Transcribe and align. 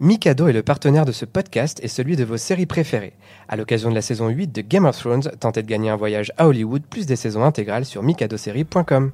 Mikado 0.00 0.46
est 0.46 0.52
le 0.52 0.62
partenaire 0.62 1.04
de 1.04 1.10
ce 1.10 1.24
podcast 1.24 1.80
et 1.82 1.88
celui 1.88 2.14
de 2.14 2.22
vos 2.22 2.36
séries 2.36 2.66
préférées. 2.66 3.14
À 3.48 3.56
l'occasion 3.56 3.90
de 3.90 3.96
la 3.96 4.00
saison 4.00 4.28
8 4.28 4.52
de 4.52 4.60
Game 4.60 4.84
of 4.84 4.96
Thrones, 4.96 5.28
tentez 5.40 5.60
de 5.64 5.66
gagner 5.66 5.90
un 5.90 5.96
voyage 5.96 6.30
à 6.36 6.46
Hollywood 6.46 6.84
plus 6.88 7.04
des 7.04 7.16
saisons 7.16 7.42
intégrales 7.42 7.84
sur 7.84 8.04
mikadosérie.com. 8.04 9.10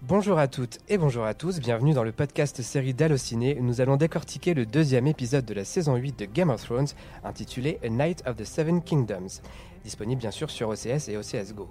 Bonjour 0.00 0.38
à 0.38 0.48
toutes 0.48 0.78
et 0.88 0.96
bonjour 0.96 1.24
à 1.24 1.34
tous, 1.34 1.60
bienvenue 1.60 1.92
dans 1.92 2.02
le 2.02 2.12
podcast 2.12 2.62
série 2.62 2.94
d'Allociné 2.94 3.58
nous 3.60 3.82
allons 3.82 3.98
décortiquer 3.98 4.54
le 4.54 4.64
deuxième 4.64 5.06
épisode 5.06 5.44
de 5.44 5.52
la 5.52 5.66
saison 5.66 5.96
8 5.96 6.18
de 6.18 6.24
Game 6.24 6.48
of 6.48 6.64
Thrones 6.64 6.88
intitulé 7.22 7.78
A 7.84 7.90
Night 7.90 8.22
of 8.26 8.36
the 8.36 8.44
Seven 8.44 8.80
Kingdoms, 8.82 9.42
disponible 9.84 10.20
bien 10.20 10.30
sûr 10.30 10.48
sur 10.48 10.70
OCS 10.70 11.10
et 11.10 11.18
OCS 11.18 11.52
Go. 11.54 11.68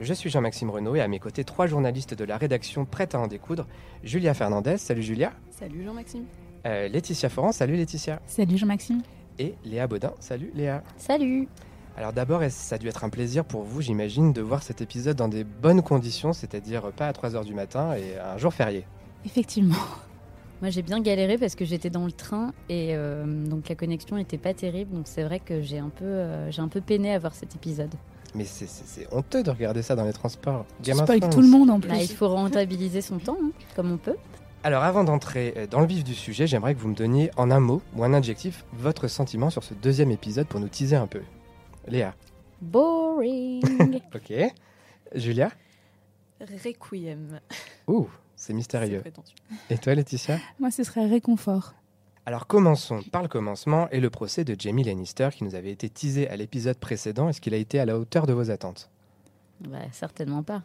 Je 0.00 0.12
suis 0.12 0.28
Jean-Maxime 0.28 0.70
Renaud 0.70 0.96
et 0.96 1.02
à 1.02 1.08
mes 1.08 1.20
côtés 1.20 1.44
trois 1.44 1.68
journalistes 1.68 2.14
de 2.14 2.24
la 2.24 2.36
rédaction 2.36 2.84
prêtes 2.84 3.14
à 3.14 3.20
en 3.20 3.28
découdre. 3.28 3.68
Julia 4.02 4.34
Fernandez, 4.34 4.76
salut 4.76 5.04
Julia. 5.04 5.32
Salut 5.56 5.84
Jean-Maxime. 5.84 6.24
Euh, 6.66 6.88
Laetitia 6.88 7.28
Foran, 7.28 7.52
salut 7.52 7.76
Laetitia. 7.76 8.20
Salut 8.26 8.58
Jean-Maxime. 8.58 9.02
Et 9.38 9.54
Léa 9.64 9.86
Baudin, 9.86 10.12
salut 10.18 10.50
Léa. 10.52 10.82
Salut. 10.96 11.48
Alors 11.96 12.12
d'abord, 12.12 12.42
ça 12.50 12.74
a 12.74 12.78
dû 12.78 12.88
être 12.88 13.04
un 13.04 13.08
plaisir 13.08 13.44
pour 13.44 13.62
vous, 13.62 13.80
j'imagine, 13.82 14.32
de 14.32 14.42
voir 14.42 14.64
cet 14.64 14.80
épisode 14.80 15.16
dans 15.16 15.28
des 15.28 15.44
bonnes 15.44 15.82
conditions, 15.82 16.32
c'est-à-dire 16.32 16.90
pas 16.92 17.06
à 17.06 17.12
3h 17.12 17.44
du 17.44 17.54
matin 17.54 17.94
et 17.94 18.18
un 18.18 18.36
jour 18.36 18.52
férié? 18.52 18.84
Effectivement. 19.24 19.76
Moi 20.60 20.70
j'ai 20.70 20.82
bien 20.82 21.00
galéré 21.00 21.38
parce 21.38 21.54
que 21.54 21.64
j'étais 21.64 21.90
dans 21.90 22.04
le 22.04 22.12
train 22.12 22.52
et 22.68 22.96
euh, 22.96 23.46
donc 23.46 23.68
la 23.68 23.74
connexion 23.76 24.16
n'était 24.16 24.38
pas 24.38 24.54
terrible, 24.54 24.92
donc 24.92 25.04
c'est 25.06 25.22
vrai 25.22 25.38
que 25.38 25.62
j'ai 25.62 25.78
un, 25.78 25.90
peu, 25.90 26.04
euh, 26.04 26.50
j'ai 26.50 26.62
un 26.62 26.68
peu 26.68 26.80
peiné 26.80 27.12
à 27.12 27.18
voir 27.20 27.34
cet 27.34 27.54
épisode. 27.54 27.94
Mais 28.34 28.44
c'est 28.44 29.06
honteux 29.12 29.42
de 29.42 29.50
regarder 29.50 29.82
ça 29.82 29.94
dans 29.94 30.04
les 30.04 30.12
transports. 30.12 30.66
Tu 30.82 30.92
spoil 30.92 31.20
tout 31.30 31.40
le 31.40 31.48
monde 31.48 31.70
en 31.70 31.78
plus. 31.78 31.90
Bah, 31.90 32.02
il 32.02 32.08
faut 32.08 32.28
rentabiliser 32.28 33.00
son 33.00 33.18
temps, 33.18 33.38
hein, 33.40 33.50
comme 33.76 33.92
on 33.92 33.96
peut. 33.98 34.16
Alors 34.66 34.82
avant 34.82 35.04
d'entrer 35.04 35.54
euh, 35.56 35.68
dans 35.68 35.78
le 35.78 35.86
vif 35.86 36.02
du 36.02 36.12
sujet, 36.12 36.48
j'aimerais 36.48 36.74
que 36.74 36.80
vous 36.80 36.88
me 36.88 36.94
donniez 36.96 37.30
en 37.36 37.52
un 37.52 37.60
mot 37.60 37.82
ou 37.94 38.02
un 38.02 38.12
adjectif 38.12 38.64
votre 38.72 39.06
sentiment 39.06 39.48
sur 39.48 39.62
ce 39.62 39.74
deuxième 39.74 40.10
épisode 40.10 40.48
pour 40.48 40.58
nous 40.58 40.66
teaser 40.66 40.96
un 40.96 41.06
peu. 41.06 41.22
Léa. 41.86 42.16
Boring. 42.60 43.62
ok. 44.16 44.32
Julia. 45.14 45.52
Requiem. 46.40 47.38
Ouh, 47.86 48.08
c'est 48.34 48.54
mystérieux. 48.54 49.04
Et 49.70 49.78
toi 49.78 49.94
Laetitia? 49.94 50.40
Moi 50.58 50.72
ce 50.72 50.82
serait 50.82 51.06
réconfort. 51.06 51.74
Alors 52.24 52.48
commençons 52.48 53.02
par 53.12 53.22
le 53.22 53.28
commencement 53.28 53.88
et 53.90 54.00
le 54.00 54.10
procès 54.10 54.42
de 54.42 54.56
Jamie 54.58 54.82
Lannister 54.82 55.28
qui 55.30 55.44
nous 55.44 55.54
avait 55.54 55.70
été 55.70 55.88
teasé 55.88 56.28
à 56.28 56.34
l'épisode 56.34 56.78
précédent. 56.78 57.28
Est-ce 57.28 57.40
qu'il 57.40 57.54
a 57.54 57.58
été 57.58 57.78
à 57.78 57.84
la 57.84 57.96
hauteur 57.96 58.26
de 58.26 58.32
vos 58.32 58.50
attentes? 58.50 58.90
Bah, 59.60 59.78
Certainement 59.92 60.42
pas. 60.42 60.64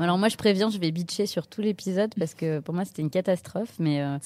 Alors 0.00 0.18
moi 0.18 0.28
je 0.28 0.36
préviens, 0.36 0.70
je 0.70 0.78
vais 0.78 0.90
bitcher 0.90 1.26
sur 1.26 1.46
tout 1.46 1.60
l'épisode 1.60 2.14
parce 2.18 2.34
que 2.34 2.60
pour 2.60 2.74
moi 2.74 2.84
c'était 2.84 3.02
une 3.02 3.10
catastrophe, 3.10 3.72
mais 3.78 4.02
euh, 4.02 4.18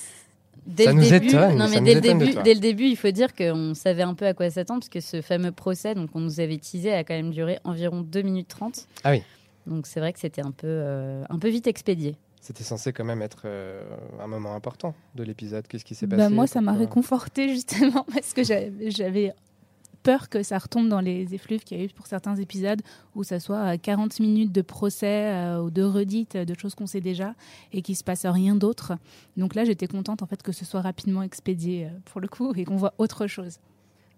dès 0.66 0.84
ça 0.84 0.92
le 0.92 0.96
nous 1.00 1.08
début, 1.08 1.28
étonne, 1.28 1.56
non 1.56 1.66
ça 1.66 1.70
mais 1.70 1.78
nous 1.80 1.84
dès 1.84 1.94
le 1.94 2.00
début, 2.00 2.32
toi. 2.32 2.42
dès 2.42 2.54
le 2.54 2.60
début, 2.60 2.84
il 2.84 2.96
faut 2.96 3.10
dire 3.10 3.34
qu'on 3.34 3.74
savait 3.74 4.02
un 4.02 4.14
peu 4.14 4.26
à 4.26 4.34
quoi 4.34 4.50
s'attendre 4.50 4.80
parce 4.80 4.88
que 4.88 5.00
ce 5.00 5.20
fameux 5.22 5.52
procès, 5.52 5.94
donc 5.94 6.10
on 6.14 6.20
nous 6.20 6.40
avait 6.40 6.58
teasé, 6.58 6.92
a 6.92 7.04
quand 7.04 7.14
même 7.14 7.30
duré 7.30 7.58
environ 7.64 8.00
2 8.02 8.22
minutes 8.22 8.48
30. 8.48 8.86
Ah 9.04 9.12
oui. 9.12 9.22
Donc 9.66 9.86
c'est 9.86 10.00
vrai 10.00 10.12
que 10.12 10.18
c'était 10.18 10.42
un 10.42 10.50
peu, 10.50 10.66
euh, 10.66 11.24
un 11.28 11.38
peu 11.38 11.48
vite 11.48 11.66
expédié. 11.66 12.16
C'était 12.40 12.64
censé 12.64 12.92
quand 12.92 13.04
même 13.04 13.22
être 13.22 13.42
euh, 13.44 13.84
un 14.20 14.26
moment 14.26 14.56
important 14.56 14.96
de 15.14 15.22
l'épisode. 15.22 15.66
Qu'est-ce 15.68 15.84
qui 15.84 15.94
s'est 15.94 16.08
passé? 16.08 16.18
Bah, 16.22 16.28
moi 16.28 16.48
ça 16.48 16.60
m'a 16.60 16.72
réconforté 16.72 17.48
justement 17.54 18.04
parce 18.12 18.32
que 18.32 18.42
j'avais 18.42 19.32
peur 20.02 20.28
que 20.28 20.42
ça 20.42 20.58
retombe 20.58 20.88
dans 20.88 21.00
les 21.00 21.34
effluves 21.34 21.64
qu'il 21.64 21.78
y 21.78 21.80
a 21.80 21.84
eu 21.84 21.88
pour 21.88 22.06
certains 22.06 22.36
épisodes 22.36 22.82
où 23.14 23.24
ça 23.24 23.40
soit 23.40 23.74
euh, 23.74 23.76
40 23.80 24.20
minutes 24.20 24.52
de 24.52 24.62
procès 24.62 25.32
euh, 25.32 25.62
ou 25.62 25.70
de 25.70 25.82
redites 25.82 26.36
de 26.36 26.58
choses 26.58 26.74
qu'on 26.74 26.86
sait 26.86 27.00
déjà 27.00 27.34
et 27.72 27.82
qu'il 27.82 27.96
se 27.96 28.04
passe 28.04 28.26
rien 28.26 28.54
d'autre. 28.54 28.94
Donc 29.36 29.54
là 29.54 29.64
j'étais 29.64 29.86
contente 29.86 30.22
en 30.22 30.26
fait 30.26 30.42
que 30.42 30.52
ce 30.52 30.64
soit 30.64 30.80
rapidement 30.80 31.22
expédié 31.22 31.86
euh, 31.86 31.90
pour 32.06 32.20
le 32.20 32.28
coup 32.28 32.52
et 32.56 32.64
qu'on 32.64 32.76
voit 32.76 32.94
autre 32.98 33.26
chose. 33.26 33.58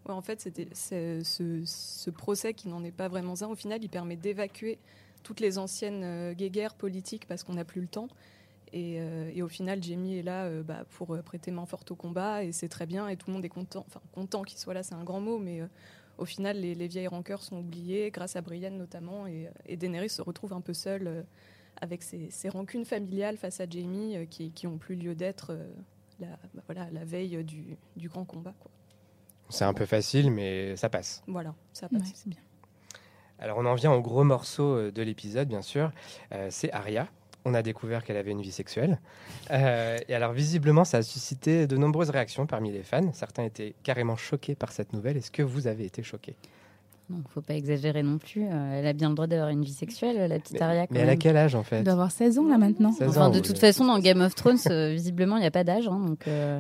En 0.07 0.21
fait, 0.21 0.51
ce, 0.75 1.63
ce 1.65 2.11
procès 2.11 2.53
qui 2.53 2.69
n'en 2.69 2.85
est 2.85 2.93
pas 2.93 3.09
vraiment 3.09 3.33
un. 3.41 3.47
Au 3.47 3.55
final, 3.55 3.83
il 3.83 3.89
permet 3.89 4.17
d'évacuer 4.17 4.79
toutes 5.25 5.41
les 5.41 5.59
anciennes 5.59 6.03
euh, 6.05 6.35
guéguerres 6.35 6.75
politiques 6.75 7.27
parce 7.27 7.43
qu'on 7.43 7.55
n'a 7.55 7.65
plus 7.65 7.81
le 7.81 7.89
temps. 7.89 8.07
Et, 8.73 8.97
euh, 9.01 9.31
et 9.35 9.43
au 9.43 9.49
final, 9.49 9.83
Jamie 9.83 10.19
est 10.19 10.23
là 10.23 10.45
euh, 10.45 10.63
bah, 10.63 10.85
pour 10.91 11.15
euh, 11.15 11.23
prêter 11.23 11.51
main 11.51 11.67
forte 11.67 11.91
au 11.91 11.95
combat 11.97 12.43
et 12.45 12.53
c'est 12.53 12.69
très 12.69 12.87
bien 12.87 13.09
et 13.09 13.17
tout 13.17 13.29
le 13.29 13.35
monde 13.35 13.45
est 13.45 13.49
content. 13.49 13.85
Enfin, 13.87 14.01
content 14.13 14.43
qu'il 14.43 14.59
soit 14.59 14.75
là, 14.75 14.83
c'est 14.83 14.95
un 14.95 15.05
grand 15.05 15.21
mot, 15.21 15.39
mais 15.39 15.61
euh, 15.61 15.67
au 16.19 16.25
final, 16.25 16.59
les, 16.59 16.75
les 16.75 16.89
vieilles 16.89 17.07
rancœurs 17.09 17.43
sont 17.43 17.59
oubliées 17.59 18.11
grâce 18.11 18.37
à 18.37 18.41
Brienne 18.41 18.77
notamment 18.77 19.27
et, 19.27 19.49
et 19.67 19.77
Daenerys 19.77 20.09
se 20.11 20.23
retrouve 20.23 20.53
un 20.53 20.61
peu 20.61 20.75
seule 20.75 21.07
euh, 21.07 21.23
avec 21.81 22.03
ses, 22.03 22.31
ses 22.31 22.49
rancunes 22.49 22.85
familiales 22.85 23.37
face 23.37 23.61
à 23.61 23.67
Jamie 23.69 24.17
euh, 24.17 24.25
qui, 24.27 24.51
qui 24.51 24.67
ont 24.67 24.79
plus 24.79 24.97
lieu 24.97 25.15
d'être 25.15 25.53
euh, 25.53 25.67
la, 26.21 26.29
bah, 26.55 26.63
voilà, 26.67 26.89
la 26.91 27.05
veille 27.05 27.45
du, 27.45 27.77
du 27.97 28.09
grand 28.09 28.25
combat. 28.25 28.55
Quoi. 28.61 28.71
C'est 29.51 29.65
un 29.65 29.75
peu 29.75 29.87
facile, 29.87 30.31
mais 30.31 30.75
ça 30.77 30.89
passe. 30.89 31.23
Voilà, 31.29 31.55
ça 31.73 31.89
Ouais, 31.93 31.99
passe. 31.99 32.13
c'est 32.15 32.29
bien. 32.29 32.41
Alors 33.39 33.59
on 33.59 33.67
en 33.67 33.75
vient 33.75 33.93
au 33.93 34.01
gros 34.01 34.25
morceau 34.25 34.91
de 34.91 35.03
l'épisode, 35.03 35.49
bien 35.49 35.61
sûr. 35.63 35.93
Euh, 36.33 36.49
c'est 36.51 36.73
Arya. 36.73 37.09
On 37.45 37.53
a 37.55 37.63
découvert 37.63 38.05
qu'elle 38.05 38.17
avait 38.17 38.31
une 38.31 38.41
vie 38.41 38.53
sexuelle. 38.53 38.99
Euh, 39.51 39.99
et 40.09 40.15
alors 40.15 40.33
visiblement, 40.33 40.85
ça 40.85 40.99
a 40.99 41.03
suscité 41.03 41.67
de 41.67 41.77
nombreuses 41.77 42.11
réactions 42.11 42.47
parmi 42.47 42.73
les 42.73 42.83
fans. 42.83 43.13
Certains 43.13 43.45
étaient 43.45 43.75
carrément 43.83 44.17
choqués 44.17 44.55
par 44.55 44.73
cette 44.73 44.93
nouvelle. 44.95 45.17
Est-ce 45.19 45.31
que 45.31 45.43
vous 45.43 45.67
avez 45.67 45.85
été 45.85 46.03
choqués? 46.03 46.37
Non, 47.11 47.19
faut 47.29 47.43
pas 47.43 47.53
exagérer 47.55 48.03
non 48.03 48.17
plus. 48.17 48.47
Euh, 48.47 48.79
elle 48.79 48.87
a 48.87 48.95
bien 48.95 49.11
le 49.11 49.15
droit 49.15 49.27
d'avoir 49.27 49.51
une 49.51 49.63
vie 49.63 49.75
sexuelle, 49.75 50.27
la 50.27 50.39
petite 50.39 50.55
Mais, 50.55 50.63
Arya. 50.63 50.87
quand 50.87 50.95
mais 50.95 51.01
elle 51.01 51.11
a 51.11 51.17
quel 51.17 51.37
âge 51.37 51.55
en 51.55 51.63
fait? 51.63 51.77
Elle 51.77 51.85
doit 51.85 51.93
avoir 51.93 52.11
16 52.11 52.39
ans 52.39 52.49
là 52.49 52.57
maintenant. 52.57 52.93
16 52.93 53.09
Enfin, 53.11 53.27
ans, 53.27 53.31
de 53.31 53.41
toute 53.41 53.59
façon, 53.59 53.85
dans 53.85 53.99
Game 53.99 54.23
of 54.23 54.35
Thrones, 54.35 54.57
euh, 54.71 54.93
visiblement, 54.95 55.37
il 55.37 55.41
n'y 55.41 55.47
a 55.47 55.51
pas 55.51 55.65
d'âge. 55.65 55.87
hein, 55.87 56.01
donc, 56.01 56.27
euh, 56.29 56.59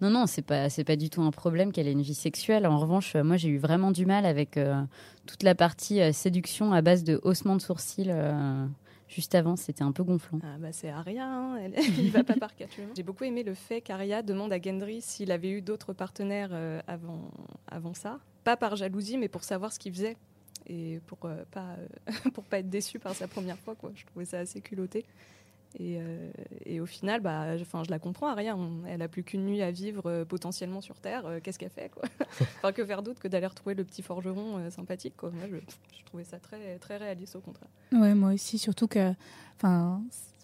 non, 0.00 0.10
non, 0.10 0.26
c'est 0.28 0.42
pas, 0.42 0.70
c'est 0.70 0.84
pas 0.84 0.94
du 0.94 1.10
tout 1.10 1.22
un 1.22 1.32
problème 1.32 1.72
qu'elle 1.72 1.88
ait 1.88 1.92
une 1.92 2.02
vie 2.02 2.14
sexuelle. 2.14 2.68
En 2.68 2.78
revanche, 2.78 3.16
moi, 3.16 3.36
j'ai 3.36 3.48
eu 3.48 3.58
vraiment 3.58 3.90
du 3.90 4.06
mal 4.06 4.26
avec 4.26 4.56
euh, 4.58 4.80
toute 5.26 5.42
la 5.42 5.56
partie 5.56 6.00
euh, 6.00 6.12
séduction 6.12 6.72
à 6.72 6.82
base 6.82 7.02
de 7.02 7.18
haussement 7.24 7.56
de 7.56 7.60
sourcils. 7.60 8.12
Juste 9.10 9.34
avant, 9.34 9.56
c'était 9.56 9.82
un 9.82 9.92
peu 9.92 10.02
gonflant. 10.02 10.38
Ah 10.42 10.56
bah 10.58 10.72
c'est 10.72 10.88
Arya, 10.88 11.26
hein, 11.26 11.56
elle, 11.56 11.74
il 11.98 12.10
va 12.10 12.24
pas 12.24 12.36
par 12.36 12.54
quatre 12.54 12.74
chemins. 12.74 12.92
J'ai 12.96 13.02
beaucoup 13.02 13.24
aimé 13.24 13.42
le 13.42 13.54
fait 13.54 13.80
qu'Arya 13.80 14.22
demande 14.22 14.52
à 14.52 14.60
Gendry 14.60 15.02
s'il 15.02 15.32
avait 15.32 15.50
eu 15.50 15.60
d'autres 15.60 15.92
partenaires 15.92 16.50
euh, 16.52 16.80
avant, 16.86 17.30
avant 17.66 17.94
ça. 17.94 18.20
Pas 18.44 18.56
par 18.56 18.76
jalousie, 18.76 19.18
mais 19.18 19.28
pour 19.28 19.44
savoir 19.44 19.72
ce 19.72 19.78
qu'il 19.78 19.92
faisait. 19.92 20.16
Et 20.66 21.00
pour, 21.06 21.18
euh, 21.24 21.44
pas, 21.50 21.76
euh, 22.08 22.12
pour 22.34 22.44
pas 22.44 22.60
être 22.60 22.70
déçu 22.70 22.98
par 22.98 23.14
sa 23.14 23.26
première 23.26 23.58
fois. 23.58 23.74
Quoi. 23.74 23.90
Je 23.94 24.06
trouvais 24.06 24.24
ça 24.24 24.38
assez 24.38 24.60
culotté. 24.60 25.04
Et, 25.78 25.98
euh, 26.00 26.30
et 26.66 26.80
au 26.80 26.86
final, 26.86 27.20
bah, 27.20 27.56
je, 27.56 27.62
enfin, 27.62 27.84
je 27.84 27.90
la 27.90 27.98
comprends, 28.00 28.26
Arya. 28.26 28.56
on- 28.56 28.84
elle 28.88 29.02
a 29.02 29.08
plus 29.08 29.22
qu'une 29.22 29.44
nuit 29.46 29.62
à 29.62 29.70
vivre 29.70 30.02
euh, 30.06 30.24
potentiellement 30.24 30.80
sur 30.80 30.98
Terre. 31.00 31.24
euh, 31.26 31.38
Qu'est-ce 31.42 31.58
qu'elle 31.60 31.70
fait 31.70 31.90
quoi 31.90 32.02
Enfin, 32.58 32.72
que 32.72 32.84
faire 32.84 33.02
d'autre 33.04 33.20
que 33.20 33.28
d'aller 33.28 33.46
retrouver 33.46 33.74
le 33.76 33.84
petit 33.84 34.02
forgeron 34.02 34.58
euh, 34.58 34.70
sympathique 34.70 35.14
quoi. 35.16 35.30
Moi, 35.30 35.44
je, 35.48 35.56
je 35.98 36.04
trouvais 36.06 36.24
ça 36.24 36.38
très, 36.40 36.78
très 36.78 36.96
réaliste 36.96 37.36
au 37.36 37.40
contraire. 37.40 37.68
Ouais, 37.92 38.14
moi 38.14 38.32
aussi, 38.32 38.58
surtout 38.58 38.88
que, 38.88 39.12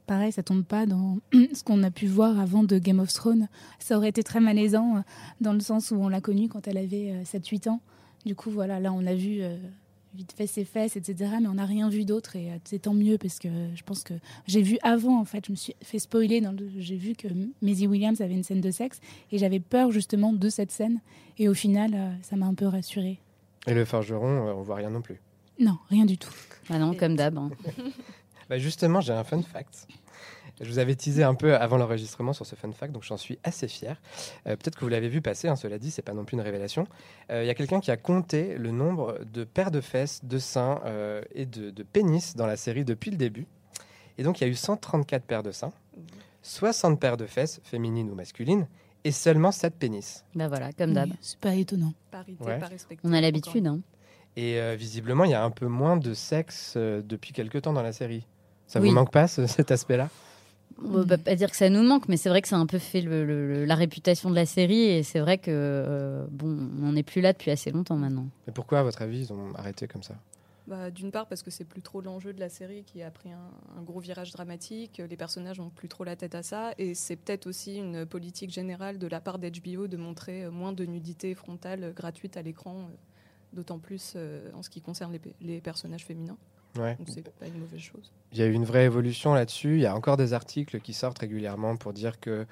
pareil, 0.07 0.31
ça 0.33 0.43
tombe 0.45 0.65
pas 0.65 0.87
dans 0.87 1.19
ce 1.33 1.65
qu'on 1.65 1.83
a 1.83 1.91
pu 1.91 2.07
voir 2.07 2.39
avant 2.39 2.63
de 2.63 2.79
Game 2.79 3.01
of 3.01 3.13
Thrones. 3.13 3.49
Ça 3.81 3.97
aurait 3.97 4.11
été 4.11 4.23
très 4.23 4.41
malaisant 4.41 5.03
dans 5.41 5.53
le 5.53 5.61
sens 5.61 5.91
où 5.91 5.97
on 5.97 6.09
l'a 6.09 6.21
connue 6.21 6.49
quand 6.49 6.69
elle 6.69 6.79
avait 6.79 7.11
euh, 7.11 7.23
7-8 7.25 7.69
ans. 7.69 7.81
Du 8.25 8.35
coup, 8.37 8.51
voilà, 8.51 8.79
là, 8.81 8.93
on 8.93 9.05
a 9.07 9.15
vu 9.15 9.39
euh, 9.43 9.57
vite 10.17 10.33
fait 10.37 10.47
ses 10.47 10.65
fesses, 10.65 10.97
etc. 10.97 11.31
Mais 11.41 11.47
on 11.49 11.55
n'a 11.55 11.67
rien 11.67 11.89
vu 11.89 12.05
d'autre 12.05 12.35
et 12.37 12.51
euh, 12.51 12.57
c'est 12.65 12.81
tant 12.83 12.95
mieux 12.95 13.19
parce 13.19 13.39
que 13.39 13.49
je 13.75 13.83
pense 13.83 14.03
que 14.03 14.15
j'ai 14.47 14.63
vu 14.63 14.79
avant, 14.83 15.21
en 15.21 15.25
fait, 15.25 15.47
je 15.47 15.53
me 15.53 15.57
suis 15.57 15.75
fait 15.83 15.99
spoiler. 15.99 16.41
Dans 16.41 16.53
le- 16.53 16.71
J'ai 16.79 16.97
vu 16.97 17.15
que 17.15 17.29
Maisie 17.63 17.87
Williams 17.87 18.21
avait 18.21 18.35
une 18.35 18.43
scène 18.43 18.61
de 18.61 18.71
sexe 18.71 19.01
et 19.31 19.39
j'avais 19.39 19.61
peur 19.61 19.91
justement 19.93 20.33
de 20.33 20.49
cette 20.49 20.71
scène. 20.73 21.01
Et 21.39 21.49
au 21.49 21.55
final, 21.55 21.93
euh, 21.95 22.11
ça 22.23 22.37
m'a 22.37 22.47
un 22.47 22.55
peu 22.55 22.67
rassurée. 22.67 23.19
Et 23.67 23.75
le 23.75 23.85
forgeron, 23.85 24.49
euh, 24.49 24.53
on 24.55 24.63
voit 24.63 24.77
rien 24.77 24.91
non 24.91 25.03
plus. 25.03 25.21
Non, 25.61 25.77
rien 25.91 26.05
du 26.07 26.19
tout. 26.19 26.33
Ah 26.71 26.79
non, 26.79 26.95
comme 26.95 27.17
d'hab. 27.17 27.37
hein. 27.39 27.51
Bah 28.49 28.59
justement, 28.59 29.01
j'ai 29.01 29.13
un 29.13 29.25
fun 29.25 29.43
fact. 29.43 29.89
Je 30.61 30.69
vous 30.71 30.79
avais 30.79 30.95
teasé 30.95 31.23
un 31.23 31.35
peu 31.35 31.55
avant 31.55 31.77
l'enregistrement 31.77 32.33
sur 32.33 32.47
ce 32.47 32.55
fun 32.55 32.73
fact, 32.73 32.93
donc 32.93 33.03
j'en 33.03 33.19
suis 33.19 33.39
assez 33.45 33.69
fier. 33.69 34.01
Euh, 34.47 34.57
Peut-être 34.57 34.77
que 34.77 34.81
vous 34.81 34.89
l'avez 34.89 35.09
vu 35.11 35.21
passer, 35.21 35.49
hein, 35.49 35.57
cela 35.57 35.79
dit, 35.79 35.91
c'est 35.91 36.01
pas 36.03 36.15
non 36.15 36.25
plus 36.25 36.35
une 36.37 36.41
révélation. 36.43 36.87
Euh, 37.31 37.45
Il 37.45 37.47
y 37.47 37.51
a 37.51 37.55
quelqu'un 37.55 37.81
qui 37.81 37.91
a 37.91 37.97
compté 37.99 38.57
le 38.57 38.71
nombre 38.71 39.19
de 39.33 39.45
paires 39.45 39.71
de 39.71 39.83
fesses, 39.83 40.25
de 40.25 40.39
seins 40.39 40.81
euh, 40.87 41.21
et 41.35 41.45
de, 41.45 41.69
de 41.71 41.83
pénis 41.83 42.37
dans 42.37 42.47
la 42.47 42.57
série 42.57 42.85
depuis 42.85 43.11
le 43.11 43.19
début. 43.19 43.47
Et 44.17 44.23
donc 44.23 44.41
il 44.41 44.45
y 44.45 44.47
a 44.47 44.51
eu 44.51 44.55
134 44.55 45.25
paires 45.25 45.43
de 45.43 45.53
seins, 45.53 45.73
60 46.43 46.99
paires 47.01 47.17
de 47.19 47.27
fesses, 47.27 47.61
féminines 47.65 48.11
ou 48.11 48.15
masculines, 48.15 48.67
et 49.05 49.13
seulement 49.13 49.53
7 49.53 49.75
pénis. 49.75 50.25
Bah 50.35 50.49
voilà, 50.49 50.73
comme 50.73 50.93
d'hab. 50.95 51.11
Oui, 51.11 51.17
C'est 51.21 51.39
pas 51.39 51.55
étonnant. 51.55 51.93
Parité, 52.11 52.43
Ouais. 52.45 52.59
pas. 52.59 52.71
On 53.05 53.13
a 53.13 53.21
l'habitude. 53.21 53.67
Hein. 53.67 53.81
Et 54.37 54.59
euh, 54.61 54.75
visiblement, 54.75 55.25
il 55.25 55.31
y 55.31 55.35
a 55.35 55.45
un 55.45 55.51
peu 55.51 55.67
moins 55.67 55.97
de 55.97 56.15
sexe 56.15 56.75
euh, 56.77 57.03
depuis 57.05 57.33
quelques 57.33 57.63
temps 57.63 57.73
dans 57.73 57.83
la 57.83 57.93
série. 57.93 58.27
Ça 58.67 58.81
Oui. 58.81 58.89
vous 58.89 58.95
manque 58.95 59.13
pas 59.13 59.29
ce- 59.29 59.47
cet 59.47 59.71
aspect-là? 59.71 60.09
On 60.85 61.03
va 61.03 61.17
pas 61.19 61.35
dire 61.35 61.51
que 61.51 61.57
ça 61.57 61.71
nous 61.71 61.83
manque, 61.83 62.09
mais 62.09 62.17
c'est 62.17 62.29
vrai 62.29 62.43
que 62.43 62.49
ça 62.49 62.57
a 62.57 62.59
un 62.59 62.67
peu 62.67 62.79
fait 62.79 63.01
le- 63.01 63.25
le- 63.25 63.49
le- 63.49 63.65
la 63.65 63.75
réputation 63.75 64.29
de 64.31 64.35
la 64.35 64.45
série. 64.47 64.83
Et 64.83 65.03
c'est 65.03 65.21
vrai 65.21 65.39
que, 65.39 65.51
euh, 65.51 66.27
bon, 66.31 66.69
on 66.83 66.93
n'est 66.93 67.03
plus 67.03 67.21
là 67.23 67.33
depuis 67.33 67.51
assez 67.51 67.71
longtemps 67.71 67.97
maintenant. 67.97 68.27
Mais 68.47 68.53
pourquoi, 68.53 68.81
à 68.81 68.83
votre 68.83 69.01
avis, 69.03 69.21
ils 69.21 69.33
ont 69.33 69.55
arrêté 69.55 69.89
comme 69.89 70.03
ça? 70.03 70.17
Bah, 70.67 70.91
D'une 70.91 71.13
part 71.13 71.29
parce 71.29 71.43
que 71.45 71.51
c'est 71.51 71.65
plus 71.65 71.81
trop 71.81 72.01
l'enjeu 72.01 72.33
de 72.33 72.41
la 72.41 72.49
série 72.49 72.83
qui 72.83 73.01
a 73.03 73.11
pris 73.11 73.31
un, 73.31 73.83
gros 73.83 74.01
virage 74.01 74.33
dramatique, 74.33 75.01
les 75.09 75.17
personnages 75.17 75.59
n'ont 75.61 75.71
plus 75.71 75.87
trop 75.89 76.03
la 76.03 76.17
tête 76.17 76.35
à 76.35 76.43
ça, 76.43 76.73
et 76.77 76.95
c'est 76.95 77.15
peut-être 77.17 77.47
aussi 77.47 77.77
une 77.77 78.05
politique 78.05 78.51
générale 78.51 78.99
de 78.99 79.07
la 79.07 79.21
part 79.21 79.39
d'HBO 79.39 79.87
de 79.87 79.97
montrer 79.97 80.51
moins 80.51 80.73
de 80.73 80.85
nudité 80.85 81.35
frontale 81.37 81.93
gratuite 81.95 82.37
à 82.37 82.43
l'écran, 82.43 82.91
d'autant 83.53 83.79
plus 83.79 84.17
en 84.55 84.63
ce 84.63 84.69
qui 84.69 84.81
concerne 84.81 85.17
les 85.41 85.61
personnages 85.61 86.05
féminins. 86.05 86.37
Ouais. 86.79 86.97
Donc 86.97 87.09
c'est 87.09 87.23
pas 87.23 87.47
une 87.47 87.59
mauvaise 87.59 87.81
chose. 87.81 88.13
Il 88.33 88.39
y 88.39 88.43
a 88.43 88.47
eu 88.47 88.53
une 88.53 88.65
vraie 88.65 88.85
évolution 88.85 89.35
là-dessus. 89.35 89.75
Il 89.75 89.81
y 89.81 89.87
a 89.87 89.95
encore 89.95 90.17
des 90.17 90.33
articles 90.33 90.81
qui 90.81 90.93
sortent 90.93 91.19
régulièrement 91.19 91.77
pour 91.77 91.93
dire 91.93 92.21
que 92.21 92.47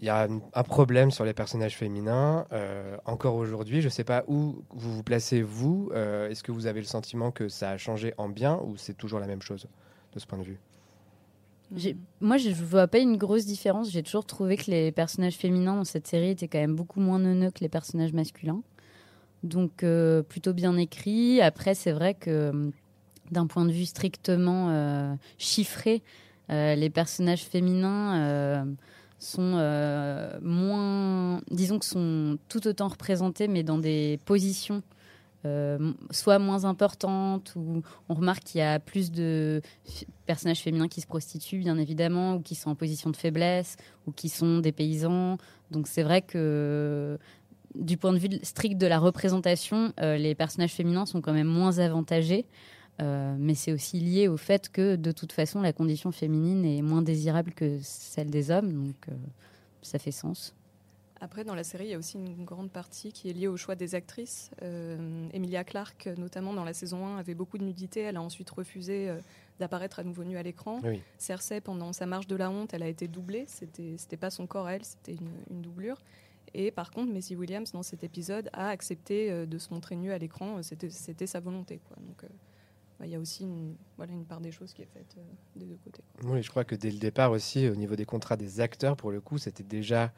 il 0.00 0.06
y 0.06 0.10
a 0.10 0.28
un 0.52 0.62
problème 0.64 1.10
sur 1.10 1.24
les 1.24 1.32
personnages 1.32 1.76
féminins. 1.76 2.46
Euh, 2.52 2.96
encore 3.06 3.36
aujourd'hui, 3.36 3.80
je 3.80 3.86
ne 3.86 3.90
sais 3.90 4.04
pas 4.04 4.24
où 4.26 4.62
vous 4.70 4.92
vous 4.96 5.02
placez, 5.02 5.40
vous. 5.40 5.90
Euh, 5.94 6.28
est-ce 6.28 6.42
que 6.42 6.52
vous 6.52 6.66
avez 6.66 6.80
le 6.80 6.86
sentiment 6.86 7.30
que 7.30 7.48
ça 7.48 7.70
a 7.70 7.78
changé 7.78 8.12
en 8.18 8.28
bien 8.28 8.60
ou 8.64 8.76
c'est 8.76 8.94
toujours 8.94 9.20
la 9.20 9.26
même 9.26 9.40
chose 9.40 9.66
de 10.12 10.18
ce 10.18 10.26
point 10.26 10.38
de 10.38 10.44
vue? 10.44 10.58
Moi, 12.20 12.36
je 12.36 12.50
ne 12.50 12.54
vois 12.54 12.86
pas 12.86 12.98
une 12.98 13.16
grosse 13.16 13.46
différence. 13.46 13.90
J'ai 13.90 14.02
toujours 14.02 14.26
trouvé 14.26 14.56
que 14.56 14.70
les 14.70 14.92
personnages 14.92 15.36
féminins 15.36 15.76
dans 15.76 15.84
cette 15.84 16.06
série 16.06 16.30
étaient 16.30 16.48
quand 16.48 16.58
même 16.58 16.76
beaucoup 16.76 17.00
moins 17.00 17.18
neuneux 17.18 17.50
que 17.50 17.60
les 17.60 17.68
personnages 17.68 18.12
masculins. 18.12 18.62
Donc, 19.42 19.82
euh, 19.82 20.22
plutôt 20.22 20.52
bien 20.52 20.76
écrit. 20.76 21.40
Après, 21.40 21.74
c'est 21.74 21.92
vrai 21.92 22.14
que 22.14 22.70
d'un 23.30 23.46
point 23.46 23.64
de 23.64 23.72
vue 23.72 23.86
strictement 23.86 24.68
euh, 24.70 25.14
chiffré, 25.38 26.02
euh, 26.50 26.74
les 26.74 26.90
personnages 26.90 27.42
féminins 27.42 28.20
euh, 28.20 28.64
sont 29.18 29.56
moins, 30.42 31.40
disons 31.50 31.78
que 31.78 31.86
sont 31.86 32.38
tout 32.48 32.66
autant 32.66 32.88
représentés, 32.88 33.48
mais 33.48 33.62
dans 33.62 33.78
des 33.78 34.18
positions 34.24 34.82
soit 36.10 36.38
moins 36.38 36.64
importantes, 36.64 37.52
ou 37.54 37.82
on 38.08 38.14
remarque 38.14 38.44
qu'il 38.44 38.60
y 38.60 38.62
a 38.62 38.80
plus 38.80 39.12
de 39.12 39.60
personnages 40.24 40.60
féminins 40.60 40.88
qui 40.88 41.02
se 41.02 41.06
prostituent, 41.06 41.58
bien 41.58 41.76
évidemment, 41.76 42.36
ou 42.36 42.40
qui 42.40 42.54
sont 42.54 42.70
en 42.70 42.74
position 42.74 43.10
de 43.10 43.16
faiblesse, 43.16 43.76
ou 44.06 44.12
qui 44.12 44.30
sont 44.30 44.60
des 44.60 44.72
paysans. 44.72 45.36
Donc 45.70 45.86
c'est 45.86 46.02
vrai 46.02 46.22
que 46.22 47.18
du 47.74 47.98
point 47.98 48.14
de 48.14 48.18
vue 48.18 48.30
strict 48.42 48.78
de 48.78 48.86
la 48.86 48.98
représentation, 48.98 49.92
les 50.00 50.34
personnages 50.34 50.72
féminins 50.72 51.04
sont 51.04 51.20
quand 51.20 51.34
même 51.34 51.46
moins 51.46 51.78
avantagés. 51.78 52.46
Euh, 53.00 53.34
mais 53.38 53.54
c'est 53.54 53.72
aussi 53.72 53.98
lié 53.98 54.28
au 54.28 54.36
fait 54.36 54.68
que 54.70 54.94
de 54.94 55.10
toute 55.10 55.32
façon 55.32 55.60
la 55.60 55.72
condition 55.72 56.12
féminine 56.12 56.64
est 56.64 56.82
moins 56.82 57.02
désirable 57.02 57.52
que 57.52 57.78
celle 57.82 58.30
des 58.30 58.50
hommes, 58.50 58.72
donc 58.72 58.96
euh, 59.08 59.12
ça 59.82 59.98
fait 59.98 60.12
sens. 60.12 60.54
Après, 61.20 61.42
dans 61.42 61.54
la 61.54 61.64
série, 61.64 61.86
il 61.86 61.90
y 61.90 61.94
a 61.94 61.98
aussi 61.98 62.18
une 62.18 62.44
grande 62.44 62.70
partie 62.70 63.10
qui 63.10 63.30
est 63.30 63.32
liée 63.32 63.48
au 63.48 63.56
choix 63.56 63.76
des 63.76 63.94
actrices. 63.94 64.50
Euh, 64.62 65.28
Emilia 65.32 65.64
Clarke, 65.64 66.08
notamment 66.18 66.52
dans 66.52 66.64
la 66.64 66.74
saison 66.74 67.06
1, 67.06 67.16
avait 67.16 67.34
beaucoup 67.34 67.56
de 67.56 67.64
nudité. 67.64 68.00
Elle 68.00 68.16
a 68.16 68.22
ensuite 68.22 68.50
refusé 68.50 69.10
d'apparaître 69.58 70.00
à 70.00 70.04
nouveau 70.04 70.24
nue 70.24 70.36
à 70.36 70.42
l'écran. 70.42 70.82
Cersei, 71.16 71.62
pendant 71.62 71.94
sa 71.94 72.04
marche 72.04 72.26
de 72.26 72.36
la 72.36 72.50
honte, 72.50 72.74
elle 72.74 72.82
a 72.82 72.88
été 72.88 73.08
doublée. 73.08 73.44
C'était, 73.48 73.94
c'était 73.96 74.18
pas 74.18 74.28
son 74.28 74.46
corps 74.46 74.68
elle, 74.68 74.84
c'était 74.84 75.14
une, 75.14 75.62
doublure. 75.62 75.96
Et 76.52 76.70
par 76.70 76.90
contre, 76.90 77.10
Maisie 77.10 77.36
Williams, 77.36 77.72
dans 77.72 77.82
cet 77.82 78.04
épisode, 78.04 78.50
a 78.52 78.68
accepté 78.68 79.46
de 79.46 79.58
se 79.58 79.72
montrer 79.72 79.96
nue 79.96 80.12
à 80.12 80.18
l'écran. 80.18 80.62
C'était, 80.62 80.90
c'était 80.90 81.26
sa 81.26 81.40
volonté. 81.40 81.80
Quoi. 81.88 81.96
Donc, 82.06 82.30
il 83.04 83.12
y 83.12 83.14
a 83.14 83.18
aussi 83.18 83.44
une, 83.44 83.74
voilà, 83.96 84.12
une 84.12 84.24
part 84.24 84.40
des 84.40 84.52
choses 84.52 84.72
qui 84.72 84.82
est 84.82 84.88
faite 84.92 85.14
euh, 85.18 85.22
des 85.56 85.66
deux 85.66 85.78
côtés. 85.84 86.02
Oui, 86.24 86.42
je 86.42 86.50
crois 86.50 86.64
que 86.64 86.74
dès 86.74 86.90
le 86.90 86.98
départ 86.98 87.30
aussi, 87.30 87.68
au 87.68 87.74
niveau 87.74 87.96
des 87.96 88.04
contrats 88.04 88.36
des 88.36 88.60
acteurs, 88.60 88.96
pour 88.96 89.10
le 89.10 89.20
coup, 89.20 89.38
c'était 89.38 89.62
déjà 89.62 90.12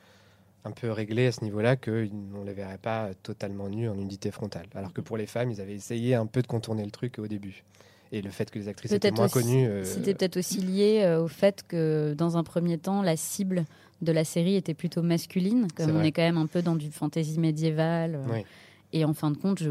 un 0.65 0.73
peu 0.73 0.91
réglé 0.91 1.27
à 1.27 1.33
ce 1.33 1.45
niveau-là 1.45 1.77
qu'on 1.77 1.91
ne 1.91 2.45
les 2.45 2.53
verrait 2.53 2.79
pas 2.79 3.11
totalement 3.23 3.69
nus 3.69 3.89
en 3.89 3.95
nudité 3.95 4.31
frontale. 4.31 4.67
Alors 4.75 4.93
que 4.93 5.01
pour 5.01 5.17
les 5.17 5.27
femmes, 5.27 5.51
ils 5.51 5.61
avaient 5.61 5.75
essayé 5.75 6.15
un 6.15 6.27
peu 6.27 6.43
de 6.43 6.47
contourner 6.47 6.85
le 6.85 6.91
truc 6.91 7.19
au 7.19 7.29
début. 7.29 7.65
Et 8.13 8.23
le 8.23 8.31
fait 8.31 8.51
que 8.51 8.59
les 8.59 8.69
actrices 8.69 8.93
étaient 8.93 9.11
moins 9.11 9.29
connues. 9.29 9.67
Euh, 9.67 9.85
c'était 9.85 10.15
peut-être 10.15 10.37
aussi 10.37 10.61
lié 10.61 11.03
euh, 11.03 11.23
au 11.23 11.29
fait 11.29 11.65
que, 11.67 12.15
dans 12.17 12.37
un 12.37 12.45
premier 12.45 12.79
temps, 12.79 13.03
la 13.03 13.17
cible 13.17 13.65
de 14.01 14.13
la 14.13 14.25
série 14.25 14.55
était 14.55 14.75
plutôt 14.75 15.03
masculine, 15.03 15.69
comme 15.75 15.97
on 15.97 16.03
est 16.03 16.13
quand 16.13 16.23
même 16.23 16.37
un 16.37 16.47
peu 16.47 16.63
dans 16.63 16.77
du 16.77 16.91
fantasy 16.91 17.39
médiéval. 17.39 18.21
Et 18.93 19.05
en 19.05 19.15
fin 19.15 19.31
de 19.31 19.37
compte, 19.37 19.59
je 19.59 19.71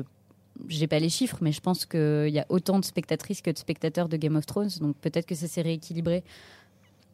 j'ai 0.68 0.88
pas 0.88 1.00
les 1.00 1.10
chiffres, 1.10 1.38
mais 1.42 1.52
je 1.52 1.62
pense 1.62 1.86
qu'il 1.86 2.30
y 2.30 2.40
a 2.40 2.46
autant 2.50 2.80
de 2.80 2.86
spectatrices 2.86 3.42
que 3.42 3.52
de 3.52 3.58
spectateurs 3.58 4.10
de 4.10 4.18
Game 4.18 4.36
of 4.36 4.46
Thrones, 4.46 4.70
donc 4.80 4.96
peut-être 4.98 5.26
que 5.26 5.36
ça 5.36 5.48
s'est 5.48 5.62
rééquilibré. 5.62 6.24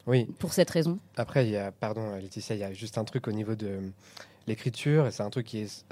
Oui. 0.07 0.25
Pour 0.39 0.53
cette 0.53 0.69
raison. 0.69 0.99
Après, 1.15 1.45
il 1.45 1.51
y 1.51 1.57
a, 1.57 1.71
pardon 1.71 2.15
Laetitia, 2.15 2.55
il 2.55 2.59
y 2.59 2.63
a 2.63 2.73
juste 2.73 2.97
un 2.97 3.03
truc 3.03 3.27
au 3.27 3.31
niveau 3.31 3.55
de 3.55 3.79
l'écriture, 4.47 5.07
et 5.07 5.11
c'est 5.11 5.23
un 5.23 5.29
truc 5.29 5.47
qui 5.47 5.59
est 5.59 5.85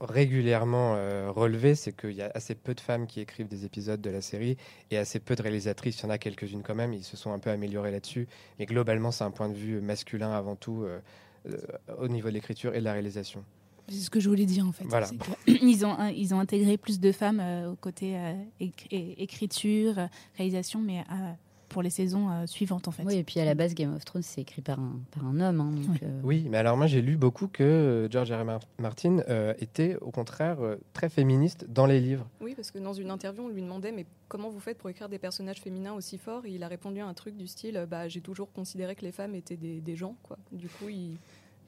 régulièrement 0.00 0.94
euh, 0.96 1.30
relevé, 1.30 1.74
c'est 1.74 1.92
qu'il 1.92 2.12
y 2.12 2.22
a 2.22 2.30
assez 2.34 2.54
peu 2.54 2.74
de 2.74 2.80
femmes 2.80 3.06
qui 3.06 3.20
écrivent 3.20 3.48
des 3.48 3.64
épisodes 3.64 4.00
de 4.00 4.10
la 4.10 4.20
série 4.20 4.56
et 4.90 4.98
assez 4.98 5.20
peu 5.20 5.34
de 5.34 5.42
réalisatrices. 5.42 6.00
Il 6.00 6.02
y 6.04 6.06
en 6.06 6.10
a 6.10 6.18
quelques-unes 6.18 6.62
quand 6.62 6.74
même, 6.74 6.92
ils 6.92 7.04
se 7.04 7.16
sont 7.16 7.32
un 7.32 7.38
peu 7.38 7.50
améliorés 7.50 7.90
là-dessus. 7.90 8.28
Mais 8.58 8.66
globalement, 8.66 9.10
c'est 9.10 9.24
un 9.24 9.30
point 9.30 9.48
de 9.48 9.54
vue 9.54 9.80
masculin 9.80 10.32
avant 10.32 10.56
tout 10.56 10.82
euh, 10.82 11.00
euh, 11.46 11.56
au 11.98 12.08
niveau 12.08 12.28
de 12.28 12.34
l'écriture 12.34 12.74
et 12.74 12.80
de 12.80 12.84
la 12.84 12.92
réalisation. 12.92 13.44
C'est 13.88 13.96
ce 13.96 14.10
que 14.10 14.20
je 14.20 14.28
voulais 14.28 14.46
dire 14.46 14.66
en 14.66 14.72
fait. 14.72 14.84
ils, 15.46 15.84
ont, 15.84 15.96
ils 16.08 16.34
ont 16.34 16.40
intégré 16.40 16.76
plus 16.76 17.00
de 17.00 17.12
femmes 17.12 17.40
euh, 17.40 17.72
au 17.72 17.76
côté 17.76 18.16
euh, 18.16 18.32
écriture, 18.60 20.08
réalisation, 20.36 20.80
mais 20.80 21.00
euh, 21.00 21.32
pour 21.68 21.82
les 21.82 21.90
saisons 21.90 22.46
suivantes 22.46 22.88
en 22.88 22.92
fait. 22.92 23.02
Oui, 23.04 23.16
et 23.16 23.24
puis 23.24 23.40
à 23.40 23.44
la 23.44 23.54
base, 23.54 23.74
Game 23.74 23.94
of 23.94 24.04
Thrones, 24.04 24.22
c'est 24.22 24.40
écrit 24.40 24.62
par 24.62 24.78
un, 24.78 25.00
par 25.10 25.26
un 25.26 25.40
homme. 25.40 25.60
Hein, 25.60 26.08
oui. 26.22 26.46
mais 26.48 26.58
alors 26.58 26.76
moi 26.76 26.86
j'ai 26.86 27.02
lu 27.02 27.16
beaucoup 27.16 27.48
que 27.48 28.06
George 28.10 28.30
R. 28.30 28.44
R. 28.44 28.60
Martin 28.78 29.18
était 29.58 29.96
au 30.00 30.12
contraire 30.12 30.58
très 30.92 31.08
féministe 31.08 31.66
dans 31.68 31.86
les 31.86 32.00
livres. 32.00 32.28
Oui, 32.40 32.54
parce 32.54 32.70
que 32.70 32.78
dans 32.78 32.92
une 32.92 33.10
interview, 33.10 33.42
on 33.42 33.48
lui 33.48 33.60
demandait 33.60 33.90
mais 33.90 34.06
comment 34.28 34.50
vous 34.50 34.60
faites 34.60 34.78
pour 34.78 34.88
écrire 34.88 35.08
des 35.08 35.18
personnages 35.18 35.60
féminins 35.60 35.94
aussi 35.94 36.16
forts? 36.16 36.46
Et 36.46 36.50
il 36.50 36.62
a 36.62 36.68
répondu 36.68 37.00
à 37.00 37.06
un 37.06 37.14
truc 37.14 37.36
du 37.36 37.48
style 37.48 37.86
bah, 37.90 38.06
j'ai 38.08 38.20
toujours 38.20 38.52
considéré 38.52 38.94
que 38.94 39.04
les 39.04 39.12
femmes 39.12 39.34
étaient 39.34 39.56
des, 39.56 39.80
des 39.80 39.96
gens. 39.96 40.14
Quoi. 40.22 40.38
Du 40.52 40.68
coup, 40.68 40.88
il... 40.88 41.16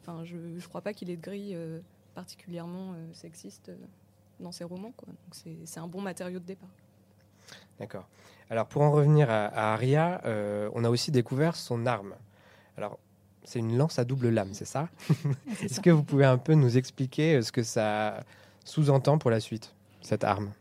enfin, 0.02 0.24
je 0.24 0.36
ne 0.36 0.60
crois 0.68 0.82
pas 0.82 0.92
qu'il 0.92 1.10
ait 1.10 1.16
de 1.16 1.22
grille 1.22 1.56
particulièrement 2.16 2.94
euh, 2.94 3.12
sexiste 3.12 3.68
euh, 3.68 3.76
dans 4.40 4.50
ses 4.50 4.64
romans. 4.64 4.92
Quoi. 4.96 5.08
c'est 5.64 5.78
un 5.78 5.86
bon 5.86 6.00
matériau 6.00 6.38
de 6.40 6.44
départ. 6.46 6.70
D'accord. 7.78 8.08
Alors 8.48 8.66
pour 8.66 8.80
en 8.82 8.90
revenir 8.90 9.30
à, 9.30 9.46
à 9.46 9.74
Arya, 9.74 10.22
euh, 10.24 10.70
on 10.74 10.82
a 10.84 10.88
aussi 10.88 11.10
découvert 11.10 11.54
son 11.54 11.84
arme. 11.84 12.14
Alors 12.78 12.98
c'est 13.44 13.58
une 13.58 13.76
lance 13.76 13.98
à 13.98 14.04
double 14.04 14.30
lame, 14.30 14.54
c'est 14.54 14.64
ça? 14.64 14.88
Est-ce 15.62 15.80
que 15.80 15.90
vous 15.90 16.02
pouvez 16.02 16.24
un 16.24 16.38
peu 16.38 16.54
nous 16.54 16.78
expliquer 16.78 17.42
ce 17.42 17.52
que 17.52 17.62
ça 17.62 18.24
sous-entend 18.64 19.18
pour 19.18 19.30
la 19.30 19.38
suite, 19.38 19.74
cette 20.00 20.24
arme? 20.24 20.52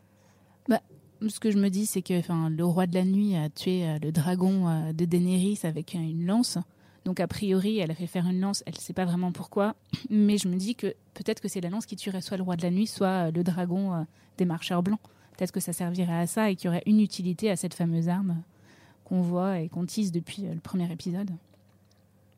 Bah, 0.68 0.82
Ce 1.26 1.40
que 1.40 1.52
je 1.52 1.58
me 1.58 1.70
dis, 1.70 1.86
c'est 1.86 2.02
que 2.02 2.22
le 2.50 2.66
roi 2.66 2.86
de 2.86 2.96
la 2.96 3.06
nuit 3.06 3.38
a 3.38 3.50
tué 3.50 3.98
le 4.00 4.12
dragon 4.12 4.92
de 4.92 5.06
Daenerys 5.06 5.62
avec 5.64 5.94
une 5.94 6.26
lance. 6.26 6.60
Donc 7.06 7.20
a 7.20 7.28
priori, 7.28 7.78
elle 7.78 7.94
fait 7.94 8.08
faire 8.08 8.26
une 8.26 8.42
lance, 8.42 8.64
elle 8.66 8.74
ne 8.74 8.80
sait 8.80 8.94
pas 8.94 9.06
vraiment 9.06 9.32
pourquoi, 9.32 9.76
mais 10.10 10.38
je 10.38 10.48
me 10.48 10.56
dis 10.56 10.76
que 10.76 10.88
peut-être 11.14 11.40
que 11.40 11.48
c'est 11.48 11.62
la 11.62 11.70
lance 11.70 11.86
qui 11.86 11.96
tuerait 11.96 12.22
soit 12.22 12.38
le 12.38 12.44
roi 12.44 12.56
de 12.56 12.64
la 12.64 12.72
nuit, 12.72 12.88
soit 12.88 13.28
euh, 13.28 13.32
le 13.32 13.44
dragon 13.44 13.94
euh, 13.94 14.04
des 14.38 14.46
marcheurs 14.46 14.82
blancs. 14.82 15.00
Peut-être 15.38 15.52
que 15.52 15.60
ça 15.60 15.72
servirait 15.72 16.18
à 16.18 16.28
ça 16.28 16.50
et 16.50 16.56
qu'il 16.56 16.66
y 16.66 16.70
aurait 16.70 16.84
une 16.88 17.00
utilité 17.00 17.52
à 17.52 17.56
cette 17.56 17.76
fameuse 17.76 18.10
arme 18.10 18.42
qu'on 19.04 19.22
voit 19.22 19.60
et 19.60 19.70
qu'on 19.70 19.86
tease 19.86 20.12
depuis 20.12 20.48
euh, 20.48 20.54
le 20.54 20.60
premier 20.60 20.92
épisode. 20.92 21.30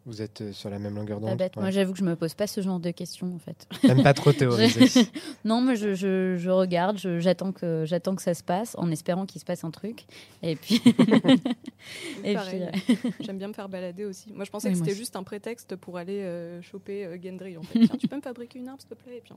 Vous 0.08 0.22
êtes 0.22 0.40
euh, 0.40 0.54
sur 0.54 0.70
la 0.70 0.80
même 0.80 0.96
longueur 0.96 1.20
d'onde 1.20 1.38
Moi, 1.58 1.70
j'avoue 1.70 1.92
que 1.92 2.00
je 2.00 2.06
me 2.06 2.16
pose 2.16 2.34
pas 2.34 2.48
ce 2.48 2.62
genre 2.62 2.80
de 2.80 2.92
questions, 2.92 3.36
en 3.36 3.40
fait. 3.40 3.68
Même 3.84 4.04
pas 4.04 4.14
trop 4.14 4.32
théoriser. 4.32 5.06
non, 5.44 5.60
mais 5.60 5.76
je, 5.76 5.96
je, 5.96 6.38
je 6.38 6.50
regarde, 6.50 6.98
j'attends 6.98 7.52
que, 7.52 7.84
j'attends 7.86 8.16
que 8.16 8.22
ça 8.22 8.34
se 8.34 8.42
passe, 8.42 8.74
en 8.78 8.90
espérant 8.90 9.26
qu'il 9.26 9.42
se 9.42 9.46
passe 9.46 9.66
un 9.66 9.72
truc. 9.72 10.06
Et 10.44 10.56
puis. 10.56 10.82
et 12.24 12.36
puis... 12.36 12.62
Euh, 12.62 12.96
J'aime 13.20 13.38
bien 13.38 13.50
me 13.50 13.54
faire 13.54 13.68
balader 13.68 14.06
aussi. 14.06 14.32
Moi, 14.32 14.46
je 14.46 14.50
pensais 14.50 14.72
que 14.72 14.78
c'était 14.78 14.96
juste 14.96 15.18
un 15.18 15.24
prétexte 15.24 15.76
pour 15.76 15.98
aller 15.98 16.22
euh, 16.22 16.62
choper 16.62 17.20
Gendry. 17.22 17.58
En 17.58 17.64
fait. 17.64 17.86
tu 17.98 18.08
peux 18.08 18.16
me 18.16 18.22
fabriquer 18.22 18.60
une 18.60 18.70
arme, 18.70 18.80
s'il 18.80 18.88
te 18.88 18.96
plaît? 18.96 19.18
Et 19.18 19.22
puis, 19.22 19.34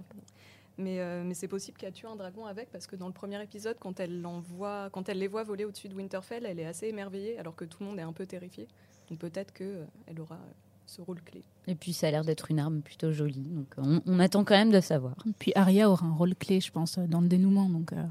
Mais, 0.80 1.24
mais 1.24 1.34
c'est 1.34 1.48
possible 1.48 1.76
qu'elle 1.76 1.92
tue 1.92 2.06
un 2.06 2.16
dragon 2.16 2.46
avec, 2.46 2.70
parce 2.70 2.86
que 2.86 2.96
dans 2.96 3.06
le 3.06 3.12
premier 3.12 3.42
épisode, 3.42 3.76
quand 3.78 4.00
elle, 4.00 4.22
l'envoie, 4.22 4.88
quand 4.90 5.08
elle 5.08 5.18
les 5.18 5.28
voit 5.28 5.44
voler 5.44 5.64
au-dessus 5.66 5.88
de 5.88 5.94
Winterfell, 5.94 6.46
elle 6.46 6.58
est 6.58 6.64
assez 6.64 6.86
émerveillée, 6.86 7.38
alors 7.38 7.54
que 7.54 7.64
tout 7.64 7.78
le 7.80 7.86
monde 7.86 7.98
est 7.98 8.02
un 8.02 8.12
peu 8.14 8.24
terrifié. 8.24 8.66
Donc 9.10 9.18
peut-être 9.18 9.52
qu'elle 9.52 9.86
euh, 10.08 10.22
aura 10.22 10.38
ce 10.86 11.02
rôle 11.02 11.20
clé. 11.22 11.44
Et 11.66 11.74
puis 11.74 11.92
ça 11.92 12.08
a 12.08 12.10
l'air 12.10 12.24
d'être 12.24 12.50
une 12.50 12.58
arme 12.58 12.80
plutôt 12.80 13.12
jolie, 13.12 13.48
donc 13.48 13.74
on, 14.06 14.18
attend 14.18 14.44
quand 14.44 14.56
même 14.56 14.70
de 14.70 14.80
savoir. 14.80 15.14
Puis 15.38 15.52
Arya 15.54 15.90
aura 15.90 16.06
un 16.06 16.14
rôle 16.14 16.34
clé, 16.34 16.60
je 16.60 16.72
pense, 16.72 16.98
dans 16.98 17.20
le 17.20 17.28
dénouement. 17.28 17.68
Donc 17.68 17.92
euh, 17.92 18.02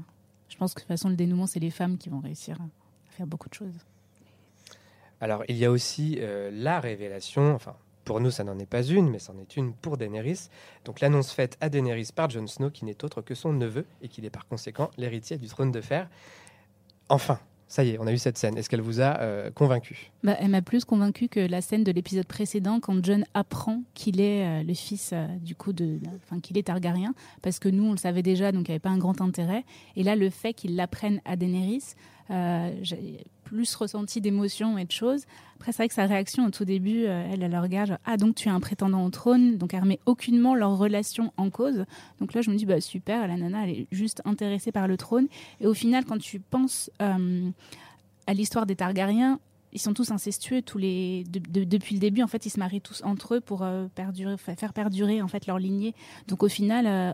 je 0.48 0.56
pense 0.56 0.72
que 0.72 0.80
de 0.80 0.84
toute 0.84 0.88
façon, 0.88 1.08
le 1.08 1.16
dénouement, 1.16 1.46
c'est 1.46 1.60
les 1.60 1.70
femmes 1.70 1.98
qui 1.98 2.08
vont 2.08 2.20
réussir 2.20 2.58
à 2.60 2.66
faire 3.10 3.26
beaucoup 3.26 3.48
de 3.48 3.54
choses. 3.54 3.74
Alors 5.20 5.44
il 5.48 5.56
y 5.56 5.64
a 5.64 5.70
aussi 5.70 6.16
euh, 6.20 6.50
la 6.52 6.80
révélation, 6.80 7.54
enfin 7.54 7.76
pour 8.10 8.20
nous 8.20 8.32
ça 8.32 8.42
n'en 8.42 8.58
est 8.58 8.66
pas 8.66 8.82
une, 8.82 9.08
mais 9.08 9.20
c'en 9.20 9.38
est 9.38 9.56
une 9.56 9.72
pour 9.72 9.96
Daenerys. 9.96 10.48
Donc 10.84 10.98
l'annonce 10.98 11.30
faite 11.30 11.56
à 11.60 11.68
Daenerys 11.68 12.08
par 12.12 12.28
Jon 12.28 12.48
Snow, 12.48 12.68
qui 12.68 12.84
n'est 12.84 13.04
autre 13.04 13.22
que 13.22 13.36
son 13.36 13.52
neveu 13.52 13.86
et 14.02 14.08
qui 14.08 14.26
est 14.26 14.30
par 14.30 14.48
conséquent 14.48 14.90
l'héritier 14.98 15.38
du 15.38 15.46
trône 15.46 15.70
de 15.70 15.80
fer. 15.80 16.08
Enfin, 17.08 17.38
ça 17.68 17.84
y 17.84 17.90
est, 17.90 17.98
on 18.00 18.08
a 18.08 18.12
eu 18.12 18.18
cette 18.18 18.36
scène. 18.36 18.58
Est-ce 18.58 18.68
qu'elle 18.68 18.80
vous 18.80 19.00
a 19.00 19.20
euh, 19.20 19.52
convaincu? 19.52 20.10
Bah, 20.24 20.36
Elle 20.40 20.48
m'a 20.48 20.60
plus 20.60 20.84
convaincu 20.84 21.28
que 21.28 21.38
la 21.38 21.60
scène 21.60 21.84
de 21.84 21.92
l'épisode 21.92 22.26
précédent, 22.26 22.80
quand 22.80 22.98
John 23.04 23.24
apprend 23.32 23.84
qu'il 23.94 24.20
est 24.20 24.44
euh, 24.44 24.64
le 24.64 24.74
fils 24.74 25.10
euh, 25.12 25.28
du 25.40 25.54
coup 25.54 25.72
de, 25.72 26.00
enfin 26.16 26.40
qu'il 26.40 26.58
est 26.58 26.64
Targaryen, 26.64 27.14
parce 27.42 27.60
que 27.60 27.68
nous 27.68 27.84
on 27.84 27.92
le 27.92 27.96
savait 27.96 28.24
déjà, 28.24 28.50
donc 28.50 28.66
il 28.66 28.72
n'y 28.72 28.74
avait 28.74 28.80
pas 28.80 28.90
un 28.90 28.98
grand 28.98 29.20
intérêt. 29.20 29.64
Et 29.94 30.02
là, 30.02 30.16
le 30.16 30.30
fait 30.30 30.52
qu'il 30.52 30.74
l'apprenne 30.74 31.20
à 31.24 31.36
Daenerys, 31.36 31.94
plus 33.50 33.74
ressenti 33.74 34.20
d'émotions 34.20 34.78
et 34.78 34.84
de 34.84 34.92
choses. 34.92 35.24
Après, 35.56 35.72
c'est 35.72 35.78
vrai 35.82 35.88
que 35.88 35.94
sa 35.94 36.06
réaction 36.06 36.46
au 36.46 36.50
tout 36.50 36.64
début, 36.64 37.04
elle, 37.04 37.42
elle 37.42 37.58
regarde 37.58 37.98
ah 38.04 38.16
donc 38.16 38.34
tu 38.36 38.48
es 38.48 38.50
un 38.50 38.60
prétendant 38.60 39.04
au 39.04 39.10
trône, 39.10 39.58
donc 39.58 39.74
elle 39.74 39.80
remet 39.80 40.00
aucunement 40.06 40.54
leur 40.54 40.78
relation 40.78 41.32
en 41.36 41.50
cause. 41.50 41.84
Donc 42.20 42.32
là, 42.32 42.40
je 42.40 42.50
me 42.50 42.56
dis 42.56 42.64
bah 42.64 42.80
super, 42.80 43.26
la 43.28 43.36
nana 43.36 43.64
elle 43.64 43.70
est 43.70 43.86
juste 43.90 44.22
intéressée 44.24 44.72
par 44.72 44.88
le 44.88 44.96
trône. 44.96 45.26
Et 45.60 45.66
au 45.66 45.74
final, 45.74 46.04
quand 46.04 46.18
tu 46.18 46.40
penses 46.40 46.90
à 46.98 48.34
l'histoire 48.34 48.64
des 48.64 48.76
Targaryens, 48.76 49.38
ils 49.72 49.80
sont 49.80 49.94
tous 49.94 50.10
incestueux, 50.10 50.62
tous 50.62 50.78
les 50.78 51.24
depuis 51.28 51.94
le 51.94 52.00
début. 52.00 52.22
En 52.22 52.26
fait, 52.26 52.46
ils 52.46 52.50
se 52.50 52.58
marient 52.58 52.80
tous 52.80 53.02
entre 53.04 53.36
eux 53.36 53.40
pour 53.40 53.62
euh, 53.62 53.86
perdurer, 53.94 54.36
faire 54.36 54.72
perdurer 54.72 55.22
en 55.22 55.28
fait 55.28 55.46
leur 55.46 55.58
lignée. 55.58 55.94
Donc 56.28 56.42
au 56.42 56.48
final, 56.48 56.86
euh, 56.86 57.12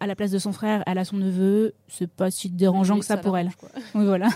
à 0.00 0.06
la 0.06 0.14
place 0.14 0.30
de 0.30 0.38
son 0.38 0.52
frère, 0.52 0.82
elle 0.86 0.98
a 0.98 1.04
son 1.04 1.16
neveu. 1.16 1.74
C'est 1.88 2.10
pas 2.10 2.30
si 2.30 2.50
dérangeant 2.50 2.98
que 2.98 3.04
ça, 3.04 3.16
pour 3.16 3.36
elle. 3.36 3.50
Oui, 3.94 4.04
voilà. 4.04 4.28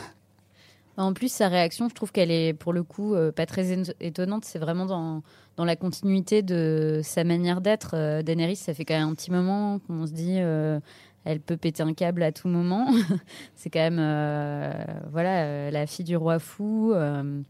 En 0.97 1.13
plus, 1.15 1.33
sa 1.33 1.49
réaction, 1.49 1.89
je 1.89 1.95
trouve 1.95 2.13
qu'elle 2.13 2.31
est 2.31 2.53
pour 2.53 2.73
le 2.73 2.83
coup 2.83 3.15
euh, 3.15 3.33
pas 3.33 3.47
très 3.47 3.77
étonnante. 4.01 4.45
C'est 4.45 4.59
vraiment 4.59 4.87
dans, 4.87 5.23
dans 5.57 5.65
la 5.65 5.77
continuité 5.77 6.43
de 6.43 7.01
sa 7.03 7.25
manière 7.25 7.61
d'être. 7.61 8.23
Daenerys, 8.23 8.57
ça 8.57 8.75
fait 8.75 8.85
quand 8.85 8.99
même 8.99 9.09
un 9.09 9.15
petit 9.15 9.31
moment 9.31 9.79
qu'on 9.81 10.07
se 10.07 10.13
dit 10.13 10.39
elle 11.25 11.41
peut 11.41 11.57
péter 11.57 11.83
un 11.83 11.95
câble 11.95 12.23
à 12.23 12.33
tout 12.33 12.49
moment. 12.49 12.89
c'est 13.55 13.71
quand 13.71 13.81
même 13.81 14.01
euh, 14.01 14.73
voilà 15.11 15.45
euh, 15.45 15.71
la 15.71 15.87
fille 15.87 16.05
du 16.05 16.17
roi 16.17 16.39
fou. 16.39 16.93
Euh, 16.95 17.43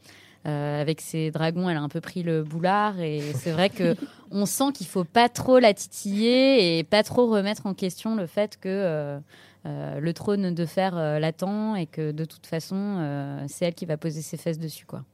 avec 0.45 1.01
ses 1.01 1.31
dragons, 1.31 1.69
elle 1.69 1.77
a 1.77 1.83
un 1.83 1.89
peu 1.89 2.01
pris 2.01 2.25
le 2.25 2.43
boulard 2.43 2.99
et 2.99 3.21
c'est 3.37 3.53
vrai 3.53 3.71
que 3.71 3.95
on 4.33 4.45
sent 4.45 4.73
qu'il 4.75 4.89
faut 4.89 5.05
pas 5.05 5.29
trop 5.29 5.61
la 5.61 5.73
titiller 5.73 6.79
et 6.79 6.83
pas 6.83 7.05
trop 7.05 7.29
remettre 7.29 7.67
en 7.67 7.75
question 7.75 8.17
le 8.17 8.27
fait 8.27 8.59
que 8.61 9.21
le 9.65 10.11
trône 10.13 10.55
de 10.55 10.67
fer 10.67 10.95
l'attend 11.21 11.77
et 11.77 11.87
que 11.87 12.13
de 12.13 12.25
toute 12.25 12.47
façon 12.47 13.45
c'est 13.49 13.67
elle 13.67 13.75
qui 13.75 13.87
va 13.87 13.97
poser 13.97 14.23
ses 14.23 14.37
fesses 14.37 14.59
dessus 14.59 14.87
quoi. 14.87 15.05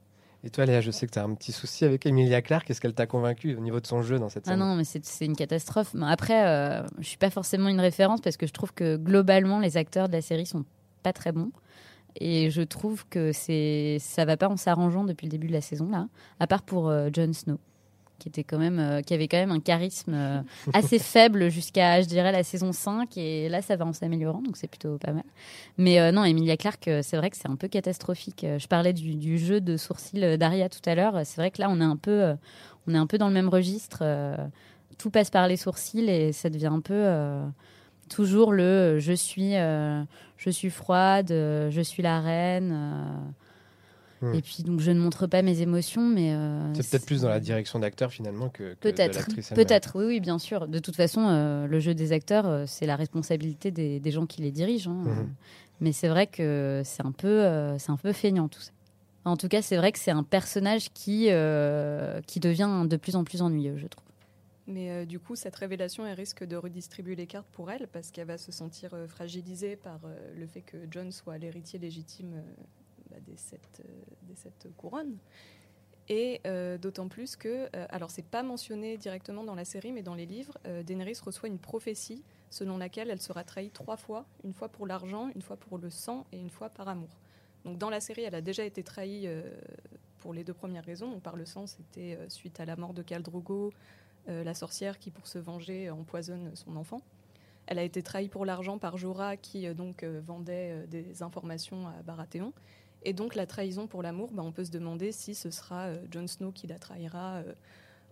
Et 0.43 0.49
toi, 0.49 0.65
Léa, 0.65 0.79
je 0.79 0.91
sais 0.91 1.05
que 1.05 1.11
tu 1.11 1.19
as 1.19 1.23
un 1.23 1.33
petit 1.33 1.51
souci 1.51 1.83
avec 1.83 2.05
Emilia 2.05 2.41
Clarke. 2.41 2.69
Est-ce 2.69 2.79
qu'elle 2.79 2.93
t'a 2.93 3.07
convaincu 3.07 3.55
au 3.55 3.59
niveau 3.59 3.81
de 3.81 3.87
son 3.87 4.01
jeu 4.01 4.19
dans 4.19 4.29
cette 4.29 4.47
ah 4.47 4.51
scène 4.51 4.61
Ah 4.61 4.65
non, 4.65 4.75
mais 4.75 4.85
c'est 4.85 5.25
une 5.25 5.35
catastrophe. 5.35 5.93
Après, 6.01 6.47
euh, 6.47 6.87
je 6.99 7.07
suis 7.07 7.17
pas 7.17 7.29
forcément 7.29 7.67
une 7.67 7.81
référence 7.81 8.21
parce 8.21 8.37
que 8.37 8.47
je 8.47 8.53
trouve 8.53 8.73
que 8.73 8.95
globalement, 8.95 9.59
les 9.59 9.75
acteurs 9.75 10.07
de 10.07 10.13
la 10.13 10.21
série 10.21 10.45
sont 10.45 10.63
pas 11.03 11.11
très 11.11 11.33
bons. 11.33 11.51
Et 12.15 12.49
je 12.51 12.61
trouve 12.61 13.05
que 13.09 13.31
c'est 13.33 13.97
ça 13.99 14.25
va 14.25 14.37
pas 14.37 14.47
en 14.47 14.57
s'arrangeant 14.57 15.03
depuis 15.03 15.27
le 15.27 15.31
début 15.31 15.47
de 15.47 15.53
la 15.53 15.61
saison 15.61 15.89
là, 15.89 16.07
à 16.39 16.47
part 16.47 16.63
pour 16.63 16.89
euh, 16.89 17.09
Jon 17.13 17.33
Snow 17.33 17.59
qui 18.19 18.29
était 18.29 18.43
quand 18.43 18.59
même 18.59 18.79
euh, 18.79 19.01
qui 19.01 19.13
avait 19.13 19.27
quand 19.27 19.37
même 19.37 19.51
un 19.51 19.59
charisme 19.59 20.13
euh, 20.13 20.41
assez 20.73 20.99
faible 20.99 21.49
jusqu'à 21.49 22.01
je 22.01 22.07
dirais 22.07 22.31
la 22.31 22.43
saison 22.43 22.71
5 22.71 23.17
et 23.17 23.49
là 23.49 23.61
ça 23.61 23.75
va 23.75 23.85
en 23.85 23.93
s'améliorant 23.93 24.41
donc 24.41 24.57
c'est 24.57 24.67
plutôt 24.67 24.97
pas 24.97 25.11
mal. 25.11 25.23
Mais 25.77 25.99
euh, 25.99 26.11
non 26.11 26.23
Emilia 26.23 26.57
Clarke 26.57 26.89
c'est 27.01 27.17
vrai 27.17 27.29
que 27.29 27.37
c'est 27.37 27.49
un 27.49 27.55
peu 27.55 27.67
catastrophique. 27.67 28.45
Je 28.57 28.67
parlais 28.67 28.93
du, 28.93 29.37
jeu 29.37 29.61
de 29.61 29.77
sourcils 29.77 30.37
d'Aria 30.37 30.69
tout 30.69 30.81
à 30.85 30.95
l'heure. 30.95 31.21
C'est 31.23 31.37
vrai 31.37 31.49
que 31.51 31.61
là 31.61 31.69
on 31.69 31.79
est 31.79 31.85
un 31.85 31.95
peu 31.95 32.35
on 32.87 32.93
est 32.93 32.97
un 32.97 33.07
peu 33.07 33.17
dans 33.17 33.27
le 33.27 33.33
même 33.33 33.49
registre 33.49 34.03
tout 34.97 35.09
passe 35.09 35.29
par 35.29 35.47
les 35.47 35.57
sourcils 35.57 36.09
et 36.09 36.33
ça 36.33 36.49
devient 36.49 36.67
un 36.67 36.81
peu 36.81 37.41
toujours 38.09 38.51
le 38.51 38.99
je 38.99 39.13
suis 39.13 39.53
je 39.53 40.49
suis 40.49 40.69
froide 40.69 41.29
je 41.29 41.81
suis 41.81 42.03
la 42.03 42.19
reine 42.19 42.75
Hmm. 44.21 44.33
Et 44.33 44.41
puis 44.41 44.63
donc 44.63 44.81
je 44.81 44.91
ne 44.91 44.99
montre 44.99 45.27
pas 45.27 45.41
mes 45.41 45.61
émotions, 45.61 46.07
mais 46.07 46.33
euh, 46.33 46.73
c'est 46.73 46.89
peut-être 46.89 47.05
plus 47.05 47.21
dans 47.21 47.29
la 47.29 47.39
direction 47.39 47.79
d'acteur 47.79 48.11
finalement 48.11 48.49
que, 48.49 48.73
peut-être, 48.75 49.27
peut-être, 49.55 49.97
oui, 49.97 50.05
oui, 50.05 50.19
bien 50.19 50.39
sûr. 50.39 50.67
De 50.67 50.79
toute 50.79 50.95
façon, 50.95 51.27
euh, 51.27 51.67
le 51.67 51.79
jeu 51.79 51.93
des 51.93 52.11
acteurs, 52.11 52.45
euh, 52.45 52.65
c'est 52.67 52.85
la 52.85 52.97
responsabilité 52.97 53.71
des, 53.71 54.11
gens 54.11 54.25
qui 54.25 54.41
les 54.41 54.51
dirigent. 54.51 54.91
Hein. 54.91 55.03
Hmm. 55.03 55.29
Mais 55.79 55.93
c'est 55.93 56.09
vrai 56.09 56.27
que 56.27 56.81
c'est 56.83 57.05
un 57.05 57.13
peu, 57.13 57.45
c'est 57.77 57.91
un 57.91 57.97
peu 57.97 58.11
feignant 58.11 58.49
tout 58.49 58.59
ça. 58.59 58.71
En 59.23 59.37
tout 59.37 59.47
cas, 59.47 59.61
c'est 59.61 59.77
vrai 59.77 59.91
que 59.91 59.99
c'est 59.99 60.11
un 60.11 60.23
personnage 60.23 60.89
qui 60.93 61.29
qui 62.27 62.39
devient 62.41 62.85
de 62.85 62.97
plus 62.97 63.15
en 63.15 63.23
plus 63.23 63.41
ennuyeux, 63.41 63.77
je 63.77 63.87
trouve. 63.87 64.03
Mais 64.67 65.05
du 65.05 65.19
coup, 65.19 65.35
cette 65.35 65.55
révélation, 65.55 66.05
elle 66.05 66.15
risque 66.15 66.43
de 66.43 66.57
redistribuer 66.57 67.15
les 67.15 67.27
cartes 67.27 67.47
pour 67.53 67.71
elle 67.71 67.87
parce 67.87 68.11
qu'elle 68.11 68.27
va 68.27 68.37
se 68.37 68.51
sentir 68.51 68.91
fragilisée 69.07 69.77
par 69.77 70.01
le 70.35 70.47
fait 70.47 70.61
que 70.61 70.77
John 70.91 71.13
soit 71.13 71.37
l'héritier 71.37 71.79
légitime 71.79 72.43
bah, 73.09 73.17
des, 73.25 73.37
sept, 73.37 73.81
euh, 73.85 74.51
des 74.63 74.69
couronnes. 74.77 75.17
Et 76.11 76.41
euh, 76.47 76.77
d'autant 76.77 77.07
plus 77.07 77.35
que, 77.35 77.69
euh, 77.75 77.85
alors 77.89 78.09
c'est 78.09 78.25
pas 78.25 78.41
mentionné 78.41 78.97
directement 78.97 79.43
dans 79.43 79.55
la 79.55 79.65
série, 79.65 79.91
mais 79.91 80.01
dans 80.01 80.15
les 80.15 80.25
livres, 80.25 80.57
Daenerys 80.83 81.19
reçoit 81.23 81.49
une 81.49 81.59
prophétie 81.59 82.23
selon 82.49 82.77
laquelle 82.79 83.11
elle 83.11 83.21
sera 83.21 83.43
trahie 83.43 83.69
trois 83.69 83.97
fois, 83.97 84.25
une 84.43 84.53
fois 84.53 84.69
pour 84.69 84.87
l'argent, 84.87 85.29
une 85.35 85.41
fois 85.43 85.55
pour 85.55 85.77
le 85.77 85.91
sang 85.91 86.25
et 86.31 86.39
une 86.39 86.49
fois 86.49 86.69
par 86.69 86.87
amour. 86.87 87.19
Donc 87.63 87.77
dans 87.77 87.91
la 87.91 87.99
série, 87.99 88.23
elle 88.23 88.33
a 88.33 88.41
déjà 88.41 88.63
été 88.63 88.81
trahie 88.81 89.27
pour 90.17 90.33
les 90.33 90.43
deux 90.43 90.53
premières 90.53 90.83
raisons. 90.83 91.19
Par 91.19 91.35
le 91.35 91.45
sang, 91.45 91.67
c'était 91.67 92.17
suite 92.27 92.59
à 92.59 92.65
la 92.65 92.75
mort 92.75 92.95
de 92.95 93.03
Khal 93.03 93.21
Drogo, 93.21 93.71
la 94.25 94.55
sorcière 94.55 94.97
qui, 94.97 95.11
pour 95.11 95.27
se 95.27 95.37
venger, 95.37 95.91
empoisonne 95.91 96.55
son 96.55 96.75
enfant. 96.75 97.01
Elle 97.67 97.77
a 97.77 97.83
été 97.83 98.01
trahie 98.01 98.29
pour 98.29 98.45
l'argent 98.45 98.79
par 98.79 98.97
Jorah 98.97 99.37
qui 99.37 99.71
donc 99.75 100.03
vendait 100.03 100.87
des 100.87 101.21
informations 101.21 101.87
à 101.87 102.01
Baratheon. 102.01 102.51
Et 103.03 103.13
donc 103.13 103.35
la 103.35 103.45
trahison 103.45 103.87
pour 103.87 104.03
l'amour, 104.03 104.29
bah, 104.31 104.43
on 104.43 104.51
peut 104.51 104.65
se 104.65 104.71
demander 104.71 105.11
si 105.11 105.35
ce 105.35 105.51
sera 105.51 105.87
euh, 105.87 106.05
Jon 106.11 106.27
Snow 106.27 106.51
qui 106.51 106.67
la 106.67 106.79
trahira 106.79 107.37
euh, 107.37 107.53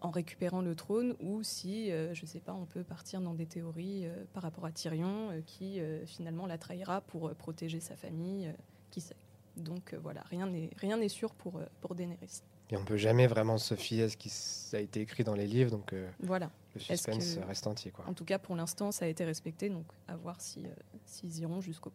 en 0.01 0.11
récupérant 0.11 0.61
le 0.61 0.75
trône 0.75 1.15
ou 1.19 1.43
si, 1.43 1.91
euh, 1.91 2.13
je 2.13 2.21
ne 2.21 2.27
sais 2.27 2.39
pas, 2.39 2.53
on 2.53 2.65
peut 2.65 2.83
partir 2.83 3.19
dans 3.19 3.33
des 3.33 3.45
théories 3.45 4.07
par 4.33 4.43
rapport 4.43 4.65
à 4.65 4.71
Tyrion 4.71 5.41
qui 5.45 5.79
finalement 6.05 6.45
la 6.45 6.57
trahira 6.57 7.01
pour 7.01 7.33
protéger 7.35 7.79
sa 7.79 7.95
famille, 7.95 8.53
qui 8.91 9.01
sait. 9.01 9.15
Donc 9.55 9.95
voilà, 10.03 10.21
rien 10.29 10.97
n'est 10.97 11.09
sûr 11.09 11.33
pour 11.33 11.59
pour 11.81 11.95
Daenerys. 11.95 12.43
Et 12.69 12.77
on 12.77 12.83
peut 12.83 12.97
jamais 12.97 13.27
vraiment 13.27 13.57
se 13.57 13.75
fier 13.75 14.03
à 14.03 14.09
ce 14.09 14.17
qui 14.17 14.29
a 14.75 14.79
été 14.79 15.01
écrit 15.01 15.23
dans 15.23 15.33
les 15.33 15.47
livres, 15.47 15.71
donc 15.71 15.95
voilà. 16.19 16.51
le 16.75 16.81
suspense 16.81 17.39
reste 17.47 17.65
entier. 17.65 17.89
Quoi. 17.89 18.05
En 18.07 18.13
tout 18.13 18.25
cas, 18.25 18.37
pour 18.37 18.55
l'instant, 18.55 18.91
ça 18.91 19.05
a 19.05 19.07
été 19.07 19.25
respecté, 19.25 19.69
donc 19.69 19.85
à 20.07 20.15
voir 20.15 20.39
s'ils 20.39 20.69
si, 21.05 21.31
s'ils 21.31 21.41
iront 21.41 21.59
jusqu'au 21.59 21.91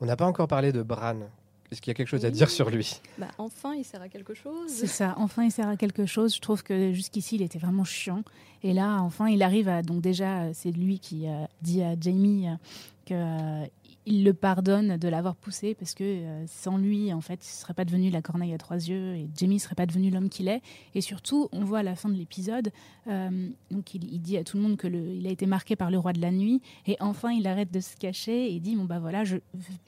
on 0.00 0.06
n'a 0.06 0.16
pas 0.16 0.26
encore 0.26 0.48
parlé 0.48 0.72
de 0.72 0.82
Bran, 0.82 1.28
est-ce 1.70 1.80
qu'il 1.80 1.90
y 1.90 1.94
a 1.94 1.94
quelque 1.94 2.08
chose 2.08 2.24
à 2.24 2.30
dire 2.30 2.50
sur 2.50 2.70
lui? 2.70 3.00
Bah, 3.18 3.28
Enfin, 3.38 3.74
il 3.74 3.84
sert 3.84 4.02
à 4.02 4.08
quelque 4.08 4.34
chose. 4.34 4.68
C'est 4.70 4.86
ça, 4.86 5.14
enfin, 5.18 5.44
il 5.44 5.52
sert 5.52 5.68
à 5.68 5.76
quelque 5.76 6.06
chose. 6.06 6.34
Je 6.34 6.40
trouve 6.40 6.62
que 6.62 6.92
jusqu'ici, 6.92 7.36
il 7.36 7.42
était 7.42 7.58
vraiment 7.58 7.84
chiant. 7.84 8.22
Et 8.62 8.72
là, 8.72 9.00
enfin, 9.02 9.28
il 9.28 9.42
arrive 9.42 9.68
à. 9.68 9.82
Donc, 9.82 10.00
déjà, 10.00 10.52
c'est 10.52 10.70
lui 10.72 10.98
qui 10.98 11.26
a 11.26 11.48
dit 11.62 11.82
à 11.82 11.94
Jamie 11.98 12.46
que 13.06 13.14
euh, 13.14 13.66
il 14.06 14.24
le 14.24 14.32
pardonne 14.32 14.96
de 14.96 15.08
l'avoir 15.08 15.36
poussé 15.36 15.74
parce 15.74 15.94
que 15.94 16.04
euh, 16.04 16.44
sans 16.46 16.78
lui, 16.78 17.12
en 17.12 17.20
fait, 17.20 17.44
il 17.46 17.50
serait 17.50 17.74
pas 17.74 17.84
devenu 17.84 18.10
la 18.10 18.22
corneille 18.22 18.54
à 18.54 18.58
trois 18.58 18.76
yeux 18.76 19.14
et 19.14 19.28
Jamie 19.36 19.58
serait 19.58 19.74
pas 19.74 19.86
devenu 19.86 20.10
l'homme 20.10 20.28
qu'il 20.28 20.48
est. 20.48 20.62
Et 20.94 21.00
surtout, 21.00 21.48
on 21.52 21.64
voit 21.64 21.80
à 21.80 21.82
la 21.82 21.94
fin 21.94 22.08
de 22.08 22.14
l'épisode, 22.14 22.70
euh, 23.08 23.48
donc 23.70 23.94
il, 23.94 24.20
dit 24.20 24.36
à 24.36 24.44
tout 24.44 24.56
le 24.56 24.62
monde 24.62 24.76
que 24.76 24.88
il 24.88 25.26
a 25.26 25.30
été 25.30 25.46
marqué 25.46 25.76
par 25.76 25.90
le 25.90 25.98
roi 25.98 26.12
de 26.12 26.20
la 26.20 26.30
nuit 26.30 26.62
et 26.86 26.96
enfin 27.00 27.30
il 27.30 27.46
arrête 27.46 27.70
de 27.70 27.80
se 27.80 27.96
cacher 27.96 28.52
et 28.52 28.58
dit 28.58 28.74
bon 28.74 28.84
bah 28.84 28.98
voilà, 28.98 29.22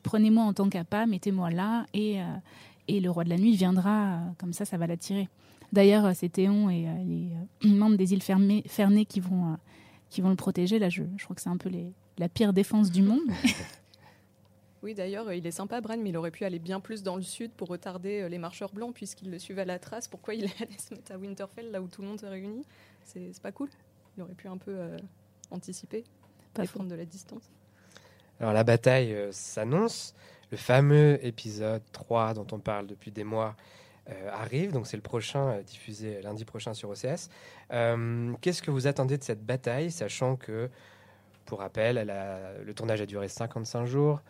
prenez-moi 0.03 0.45
en 0.45 0.53
tant 0.53 0.69
qu'appât, 0.69 1.07
mettez-moi 1.07 1.51
là 1.51 1.87
et 1.95 2.21
euh, 2.21 2.25
et 2.89 3.01
le 3.01 3.11
roi 3.11 3.25
de 3.25 3.31
la 3.31 3.39
nuit 3.39 3.55
viendra 3.57 4.21
comme 4.39 4.53
ça, 4.53 4.65
ça 4.65 4.77
va 4.77 4.87
l'attirer. 4.87 5.29
D'ailleurs, 5.73 6.15
c'est 6.15 6.29
Théon 6.29 6.69
et 6.69 6.87
les 7.63 7.69
membres 7.69 7.97
des 7.97 8.13
îles 8.13 8.23
fermées, 8.23 8.65
Fernées 8.67 9.07
qui 9.07 9.21
vont 9.21 9.57
qui 10.11 10.21
vont 10.21 10.31
le 10.31 10.37
protéger. 10.37 10.79
Là, 10.79 10.89
je, 10.91 11.05
je 11.17 11.25
crois 11.25 11.35
que 11.35 11.43
c'est 11.43 11.49
un 11.49 11.57
peu 11.57 11.69
les, 11.69 11.93
la 12.19 12.29
pire 12.29 12.53
défense 12.53 12.91
du 12.91 13.03
monde. 13.03 13.21
Oui, 14.83 14.95
d'ailleurs, 14.95 15.33
il 15.33 15.47
est 15.47 15.53
sympa, 15.53 15.81
Bran, 15.81 15.97
mais 15.99 16.11
il 16.11 16.17
aurait 16.17 16.33
pu 16.33 16.45
aller 16.45 16.59
bien 16.59 16.81
plus 16.81 17.05
dans 17.05 17.15
le 17.15 17.23
sud 17.23 17.53
pour 17.53 17.69
retarder 17.69 18.23
euh, 18.23 18.29
les 18.29 18.39
marcheurs 18.39 18.73
blancs, 18.73 18.93
puisqu'il 18.93 19.31
le 19.31 19.39
suivait 19.39 19.63
à 19.63 19.65
la 19.65 19.79
trace. 19.79 20.09
Pourquoi 20.09 20.35
il 20.35 20.45
est 20.47 20.61
allé 20.61 20.77
se 20.77 20.93
mettre 20.93 21.13
à 21.13 21.19
Winterfell, 21.19 21.71
là 21.71 21.81
où 21.81 21.87
tout 21.87 22.03
le 22.03 22.09
monde 22.09 22.21
se 22.21 22.27
réunit? 22.27 22.67
C'est 23.05 23.41
pas 23.41 23.53
cool. 23.53 23.69
Il 24.17 24.23
aurait 24.23 24.35
pu 24.35 24.49
un 24.49 24.57
peu 24.57 24.73
euh, 24.75 24.97
anticiper, 25.51 26.03
pas 26.53 26.65
prendre 26.65 26.91
de 26.91 26.97
la 26.97 27.05
distance. 27.05 27.49
Alors, 28.41 28.53
la 28.53 28.65
bataille 28.65 29.15
euh, 29.15 29.31
s'annonce. 29.31 30.15
Le 30.51 30.57
fameux 30.57 31.25
épisode 31.25 31.83
3 31.93 32.35
dont 32.35 32.47
on 32.53 32.59
parle 32.59 32.87
depuis 32.87 33.11
des 33.11 33.25
mois 33.25 33.57
arrive. 34.31 34.73
Donc, 34.73 34.87
c'est 34.87 34.99
le 34.99 35.03
prochain, 35.03 35.63
diffusé 35.63 36.21
lundi 36.21 36.45
prochain 36.45 36.75
sur 36.75 36.91
OCS. 36.91 37.31
Qu'est-ce 37.71 38.61
que 38.61 38.71
vous 38.71 38.87
attendez 38.87 39.17
de 39.17 39.23
cette 39.23 39.47
bataille, 39.47 39.91
sachant 39.91 40.37
que, 40.37 40.69
pour 41.47 41.61
rappel, 41.61 42.07
le 42.67 42.75
tournage 42.75 43.01
a 43.01 43.07
duré 43.07 43.29
55 43.29 43.87
jours. 43.87 44.21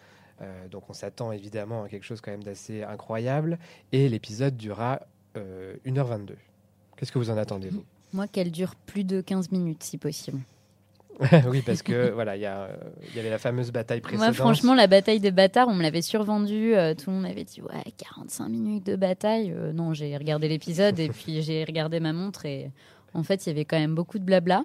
Euh, 0.42 0.68
donc 0.68 0.90
on 0.90 0.92
s'attend 0.92 1.32
évidemment 1.32 1.84
à 1.84 1.88
quelque 1.88 2.04
chose 2.04 2.20
quand 2.20 2.30
même 2.30 2.42
d'assez 2.42 2.82
incroyable. 2.82 3.58
Et 3.92 4.08
l'épisode 4.08 4.56
durera 4.56 5.00
1h22. 5.36 6.30
Euh, 6.30 6.34
Qu'est-ce 6.96 7.12
que 7.12 7.18
vous 7.18 7.30
en 7.30 7.36
attendez, 7.36 7.68
vous? 7.68 7.84
Moi, 8.12 8.28
qu'elle 8.28 8.50
dure 8.50 8.74
plus 8.74 9.04
de 9.04 9.20
15 9.20 9.50
minutes, 9.52 9.82
si 9.82 9.98
possible. 9.98 10.40
oui, 11.48 11.62
parce 11.62 11.82
que 11.82 12.10
voilà, 12.14 12.36
il 12.36 12.40
y, 12.40 13.08
il 13.08 13.16
y 13.16 13.18
avait 13.18 13.30
la 13.30 13.38
fameuse 13.38 13.70
bataille 13.70 14.00
précédente. 14.00 14.26
Moi, 14.26 14.32
franchement, 14.34 14.74
la 14.74 14.86
bataille 14.86 15.20
des 15.20 15.30
bâtards, 15.30 15.68
on 15.68 15.74
me 15.74 15.82
l'avait 15.82 16.02
survendu. 16.02 16.74
euh, 16.74 16.94
tout 16.94 17.10
le 17.10 17.16
monde 17.16 17.22
m'avait 17.22 17.44
dit, 17.44 17.60
ouais, 17.62 17.92
45 17.96 18.48
minutes 18.48 18.86
de 18.86 18.96
bataille. 18.96 19.52
Euh, 19.52 19.72
non, 19.72 19.94
j'ai 19.94 20.16
regardé 20.16 20.48
l'épisode 20.48 20.98
et 20.98 21.08
puis 21.08 21.42
j'ai 21.42 21.64
regardé 21.64 22.00
ma 22.00 22.12
montre 22.12 22.46
et 22.46 22.70
en 23.14 23.22
fait, 23.22 23.46
il 23.46 23.50
y 23.50 23.52
avait 23.52 23.64
quand 23.64 23.78
même 23.78 23.94
beaucoup 23.94 24.18
de 24.18 24.24
blabla. 24.24 24.64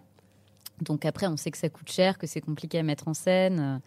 Donc 0.82 1.06
après, 1.06 1.28
on 1.28 1.38
sait 1.38 1.52
que 1.52 1.58
ça 1.58 1.70
coûte 1.70 1.90
cher, 1.90 2.18
que 2.18 2.28
c'est 2.28 2.42
compliqué 2.42 2.80
à 2.80 2.84
mettre 2.84 3.08
en 3.08 3.14
scène. 3.14 3.82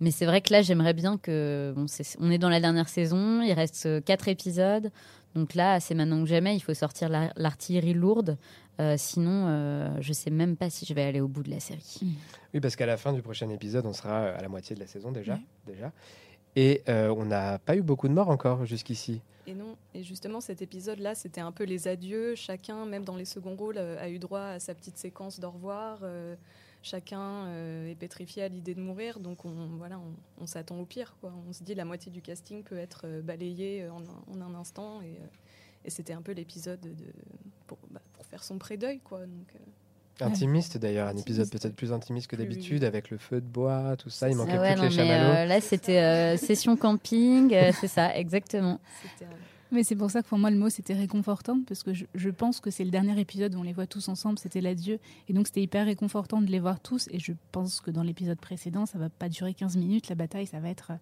Mais 0.00 0.10
c'est 0.10 0.26
vrai 0.26 0.40
que 0.42 0.52
là, 0.52 0.62
j'aimerais 0.62 0.92
bien 0.92 1.16
que. 1.16 1.72
Bon, 1.74 1.86
on 2.20 2.30
est 2.30 2.38
dans 2.38 2.50
la 2.50 2.60
dernière 2.60 2.88
saison, 2.88 3.40
il 3.42 3.52
reste 3.52 3.86
euh, 3.86 4.00
quatre 4.00 4.28
épisodes. 4.28 4.90
Donc 5.34 5.54
là, 5.54 5.80
c'est 5.80 5.94
maintenant 5.94 6.22
que 6.22 6.28
jamais, 6.28 6.54
il 6.54 6.60
faut 6.60 6.74
sortir 6.74 7.08
la- 7.08 7.32
l'artillerie 7.36 7.94
lourde. 7.94 8.36
Euh, 8.78 8.96
sinon, 8.98 9.46
euh, 9.48 9.88
je 10.00 10.12
sais 10.12 10.30
même 10.30 10.56
pas 10.56 10.68
si 10.68 10.84
je 10.84 10.92
vais 10.92 11.02
aller 11.02 11.20
au 11.20 11.28
bout 11.28 11.42
de 11.42 11.50
la 11.50 11.60
série. 11.60 12.16
Oui, 12.52 12.60
parce 12.60 12.76
qu'à 12.76 12.84
la 12.86 12.98
fin 12.98 13.12
du 13.14 13.22
prochain 13.22 13.48
épisode, 13.48 13.86
on 13.86 13.94
sera 13.94 14.28
à 14.28 14.40
la 14.42 14.48
moitié 14.48 14.74
de 14.76 14.80
la 14.80 14.86
saison 14.86 15.12
déjà. 15.12 15.38
Déjà. 15.66 15.92
Et 16.56 16.82
euh, 16.88 17.14
on 17.16 17.24
n'a 17.24 17.58
pas 17.58 17.76
eu 17.76 17.82
beaucoup 17.82 18.08
de 18.08 18.12
morts 18.12 18.28
encore 18.30 18.64
jusqu'ici. 18.66 19.20
Et 19.46 19.54
non, 19.54 19.76
et 19.94 20.02
justement 20.02 20.40
cet 20.40 20.60
épisode-là, 20.60 21.14
c'était 21.14 21.40
un 21.40 21.52
peu 21.52 21.64
les 21.64 21.86
adieux. 21.88 22.34
Chacun, 22.34 22.84
même 22.84 23.04
dans 23.04 23.16
les 23.16 23.24
seconds 23.24 23.56
rôles, 23.56 23.78
a 23.78 24.08
eu 24.08 24.18
droit 24.18 24.40
à 24.40 24.58
sa 24.58 24.74
petite 24.74 24.98
séquence 24.98 25.38
d'au 25.38 25.50
revoir. 25.50 26.00
Euh, 26.86 26.96
chacun 26.96 27.46
euh, 27.46 27.90
est 27.90 27.94
pétrifié 27.94 28.44
à 28.44 28.48
l'idée 28.48 28.74
de 28.74 28.80
mourir, 28.80 29.18
donc 29.20 29.44
on, 29.44 29.76
voilà, 29.76 29.98
on, 29.98 30.42
on 30.42 30.46
s'attend 30.46 30.78
au 30.78 30.84
pire. 30.84 31.16
Quoi. 31.20 31.32
On 31.48 31.52
se 31.52 31.62
dit 31.64 31.74
la 31.74 31.84
moitié 31.84 32.10
du 32.12 32.22
casting 32.22 32.62
peut 32.62 32.78
être 32.78 33.02
euh, 33.04 33.22
balayé 33.22 33.88
en, 33.88 33.98
un- 34.00 34.40
en 34.40 34.40
un 34.40 34.54
instant, 34.54 35.00
et, 35.02 35.06
euh, 35.20 35.26
et 35.84 35.90
c'était 35.90 36.12
un 36.12 36.22
peu 36.22 36.32
l'épisode 36.32 36.80
de, 36.80 36.94
pour, 37.66 37.78
bah, 37.90 38.00
pour 38.12 38.24
faire 38.26 38.42
son 38.44 38.58
pré-deuil. 38.58 39.00
Quoi. 39.00 39.20
Donc, 39.20 39.54
euh, 39.54 40.24
Intimiste 40.24 40.78
d'ailleurs, 40.78 41.08
un 41.08 41.16
épisode 41.18 41.50
peut-être 41.50 41.76
plus 41.76 41.92
intimiste 41.92 42.28
que 42.28 42.36
Plus- 42.36 42.44
d'habitude, 42.46 42.84
avec 42.84 43.10
le 43.10 43.18
feu 43.18 43.40
de 43.42 43.46
bois, 43.46 43.96
tout 43.98 44.08
ça. 44.08 44.30
Il 44.30 44.36
manquait 44.36 44.52
Ah 44.56 44.60
ouais, 44.62 44.74
plus 44.74 44.80
que 44.80 44.84
non, 44.84 44.88
les 44.90 44.96
mais, 44.96 45.08
chamallows. 45.18 45.34
euh, 45.36 45.44
là, 45.44 45.60
c'était 45.60 45.98
euh, 45.98 46.36
session 46.38 46.76
camping, 46.76 47.52
euh, 47.52 47.70
c'est 47.78 47.88
ça, 47.88 48.16
exactement. 48.16 48.80
c'était 49.02 49.26
un- 49.26 49.36
Mais 49.72 49.82
c'est 49.82 49.96
pour 49.96 50.10
ça 50.10 50.22
que 50.22 50.28
pour 50.28 50.38
moi, 50.38 50.50
le 50.50 50.56
mot, 50.56 50.68
c'était 50.68 50.94
réconfortant, 50.94 51.60
parce 51.66 51.82
que 51.82 51.92
je, 51.92 52.30
pense 52.30 52.60
que 52.60 52.70
c'est 52.70 52.84
le 52.84 52.90
dernier 52.90 53.18
épisode 53.20 53.54
où 53.54 53.58
on 53.58 53.62
les 53.62 53.72
voit 53.72 53.86
tous 53.86 54.08
ensemble, 54.08 54.38
c'était 54.38 54.60
l'adieu. 54.60 54.98
Et 55.28 55.32
donc, 55.32 55.46
c'était 55.48 55.62
hyper 55.62 55.86
réconfortant 55.86 56.40
de 56.40 56.46
les 56.46 56.60
voir 56.60 56.80
tous. 56.80 57.08
Et 57.10 57.18
je 57.18 57.32
pense 57.52 57.80
que 57.80 57.90
dans 57.90 58.02
l'épisode 58.02 58.38
précédent, 58.38 58.86
ça 58.86 58.98
va 58.98 59.08
pas 59.08 59.28
durer 59.28 59.54
15 59.54 59.76
minutes, 59.76 60.08
la 60.08 60.14
bataille, 60.14 60.46
ça 60.46 60.60
va 60.60 60.68
être 60.68 60.92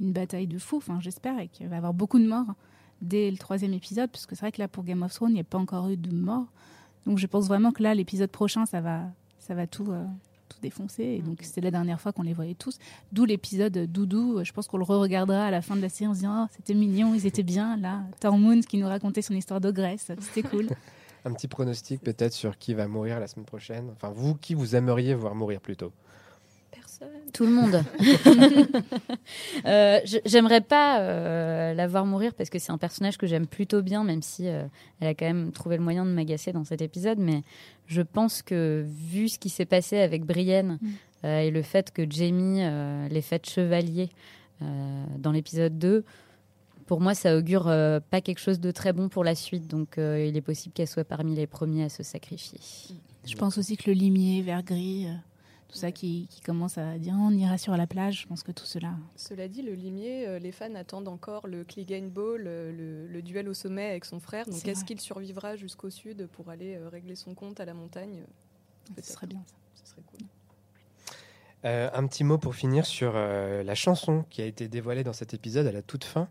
une 0.00 0.12
bataille 0.12 0.46
de 0.46 0.58
fou. 0.58 0.78
Enfin, 0.78 0.98
j'espère, 1.00 1.38
et 1.38 1.48
qu'il 1.48 1.68
va 1.68 1.74
y 1.74 1.78
avoir 1.78 1.94
beaucoup 1.94 2.18
de 2.18 2.26
morts 2.26 2.54
dès 3.02 3.30
le 3.30 3.36
troisième 3.36 3.74
épisode, 3.74 4.10
parce 4.10 4.24
que 4.24 4.34
c'est 4.34 4.42
vrai 4.42 4.52
que 4.52 4.60
là, 4.60 4.68
pour 4.68 4.84
Game 4.84 5.02
of 5.02 5.12
Thrones, 5.12 5.30
il 5.30 5.34
n'y 5.34 5.40
a 5.40 5.44
pas 5.44 5.58
encore 5.58 5.88
eu 5.88 5.96
de 5.96 6.14
morts. 6.14 6.46
Donc, 7.06 7.18
je 7.18 7.26
pense 7.26 7.46
vraiment 7.46 7.72
que 7.72 7.82
là, 7.82 7.94
l'épisode 7.94 8.30
prochain, 8.30 8.64
ça 8.64 8.80
va, 8.80 9.02
ça 9.38 9.54
va 9.54 9.66
tout. 9.66 9.92
euh, 9.92 10.06
tout 10.54 10.60
défoncer. 10.62 11.02
Et 11.02 11.20
donc 11.20 11.38
c'était 11.42 11.60
la 11.60 11.70
dernière 11.70 12.00
fois 12.00 12.12
qu'on 12.12 12.22
les 12.22 12.32
voyait 12.32 12.54
tous. 12.54 12.78
D'où 13.12 13.24
l'épisode 13.24 13.90
Doudou. 13.90 14.44
Je 14.44 14.52
pense 14.52 14.68
qu'on 14.68 14.78
le 14.78 14.84
re-regardera 14.84 15.46
à 15.46 15.50
la 15.50 15.62
fin 15.62 15.76
de 15.76 15.82
la 15.82 15.88
série 15.88 16.08
en 16.08 16.14
se 16.14 16.20
disant 16.20 16.44
Oh, 16.44 16.52
c'était 16.56 16.74
mignon 16.74 17.14
ils 17.14 17.26
étaient 17.26 17.42
bien 17.42 17.76
là. 17.76 18.02
Tormund 18.20 18.64
qui 18.64 18.78
nous 18.78 18.86
racontait 18.86 19.22
son 19.22 19.34
histoire 19.34 19.60
d'ogresse. 19.60 20.10
C'était 20.20 20.48
cool. 20.48 20.68
Un 21.26 21.32
petit 21.32 21.48
pronostic 21.48 22.02
peut-être 22.02 22.34
sur 22.34 22.58
qui 22.58 22.74
va 22.74 22.86
mourir 22.86 23.18
la 23.18 23.26
semaine 23.26 23.46
prochaine. 23.46 23.88
Enfin, 23.92 24.12
vous, 24.14 24.34
qui 24.34 24.54
vous 24.54 24.76
aimeriez 24.76 25.14
voir 25.14 25.34
mourir 25.34 25.60
plutôt 25.60 25.90
Tout 27.32 27.44
le 27.46 27.52
monde. 27.52 27.84
Euh, 29.66 30.00
J'aimerais 30.26 30.60
pas 30.60 31.00
euh, 31.00 31.72
la 31.72 31.86
voir 31.86 32.04
mourir 32.04 32.34
parce 32.34 32.50
que 32.50 32.58
c'est 32.58 32.72
un 32.72 32.78
personnage 32.78 33.16
que 33.16 33.26
j'aime 33.26 33.46
plutôt 33.46 33.82
bien, 33.82 34.04
même 34.04 34.20
si 34.20 34.46
euh, 34.48 34.64
elle 35.00 35.08
a 35.08 35.14
quand 35.14 35.24
même 35.24 35.52
trouvé 35.52 35.76
le 35.76 35.82
moyen 35.82 36.04
de 36.04 36.10
m'agacer 36.10 36.52
dans 36.52 36.64
cet 36.64 36.82
épisode. 36.82 37.18
Mais 37.18 37.42
je 37.86 38.02
pense 38.02 38.42
que 38.42 38.84
vu 38.86 39.28
ce 39.28 39.38
qui 39.38 39.48
s'est 39.48 39.64
passé 39.64 39.98
avec 39.98 40.24
Brienne 40.24 40.78
Mm. 41.22 41.26
et 41.26 41.50
le 41.50 41.62
fait 41.62 41.90
que 41.92 42.02
Jamie 42.08 42.60
l'ait 43.10 43.22
fait 43.22 43.48
chevalier 43.48 44.10
dans 44.60 45.32
l'épisode 45.32 45.78
2, 45.78 46.04
pour 46.86 47.00
moi, 47.00 47.14
ça 47.14 47.36
augure 47.36 47.68
euh, 47.68 48.00
pas 48.10 48.20
quelque 48.20 48.40
chose 48.40 48.60
de 48.60 48.70
très 48.70 48.92
bon 48.92 49.08
pour 49.08 49.24
la 49.24 49.34
suite. 49.34 49.68
Donc, 49.68 49.98
euh, 49.98 50.24
il 50.26 50.36
est 50.36 50.42
possible 50.42 50.74
qu'elle 50.74 50.88
soit 50.88 51.04
parmi 51.04 51.34
les 51.34 51.46
premiers 51.46 51.84
à 51.84 51.88
se 51.88 52.02
sacrifier. 52.02 52.60
je 53.26 53.36
pense 53.36 53.58
aussi 53.58 53.76
que 53.76 53.90
le 53.90 53.94
limier 53.94 54.42
vert 54.42 54.62
gris 54.62 55.06
euh, 55.06 55.14
tout 55.74 55.80
ça 55.80 55.90
qui, 55.90 56.28
qui 56.30 56.40
commence 56.40 56.78
à 56.78 56.98
dire 56.98 57.14
on 57.18 57.32
ira 57.32 57.58
sur 57.58 57.76
la 57.76 57.88
plage 57.88 58.20
je 58.22 58.26
pense 58.28 58.44
que 58.44 58.52
tout 58.52 58.64
cela 58.64 58.94
Cela 59.16 59.48
dit, 59.48 59.60
le 59.60 59.74
limier, 59.74 60.24
euh, 60.28 60.38
les 60.38 60.52
fans 60.52 60.72
attendent 60.76 61.08
encore 61.08 61.48
le 61.48 61.64
Clegane 61.64 62.10
Ball, 62.10 62.44
euh, 62.46 62.70
le, 62.70 63.08
le 63.08 63.22
duel 63.22 63.48
au 63.48 63.54
sommet 63.54 63.86
avec 63.90 64.04
son 64.04 64.20
frère. 64.20 64.46
Donc 64.46 64.66
est-ce 64.68 64.84
qu'il 64.84 65.00
survivra 65.00 65.56
jusqu'au 65.56 65.90
sud 65.90 66.28
pour 66.28 66.48
aller 66.48 66.76
euh, 66.76 66.88
régler 66.88 67.16
son 67.16 67.34
compte 67.34 67.58
à 67.58 67.64
la 67.64 67.74
montagne? 67.74 68.22
Ce 68.86 68.92
Peut-être. 68.92 69.04
serait 69.06 69.26
bien 69.26 69.42
ça. 69.46 69.54
Ce 69.74 69.90
serait 69.90 70.02
cool. 70.06 70.20
Euh, 71.64 71.90
un 71.92 72.06
petit 72.06 72.22
mot 72.24 72.38
pour 72.38 72.54
finir 72.54 72.86
sur 72.86 73.14
euh, 73.16 73.62
la 73.64 73.74
chanson 73.74 74.24
qui 74.30 74.42
a 74.42 74.44
été 74.46 74.68
dévoilée 74.68 75.02
dans 75.02 75.12
cet 75.14 75.34
épisode 75.34 75.66
à 75.66 75.72
la 75.72 75.82
toute 75.82 76.04
fin 76.04 76.28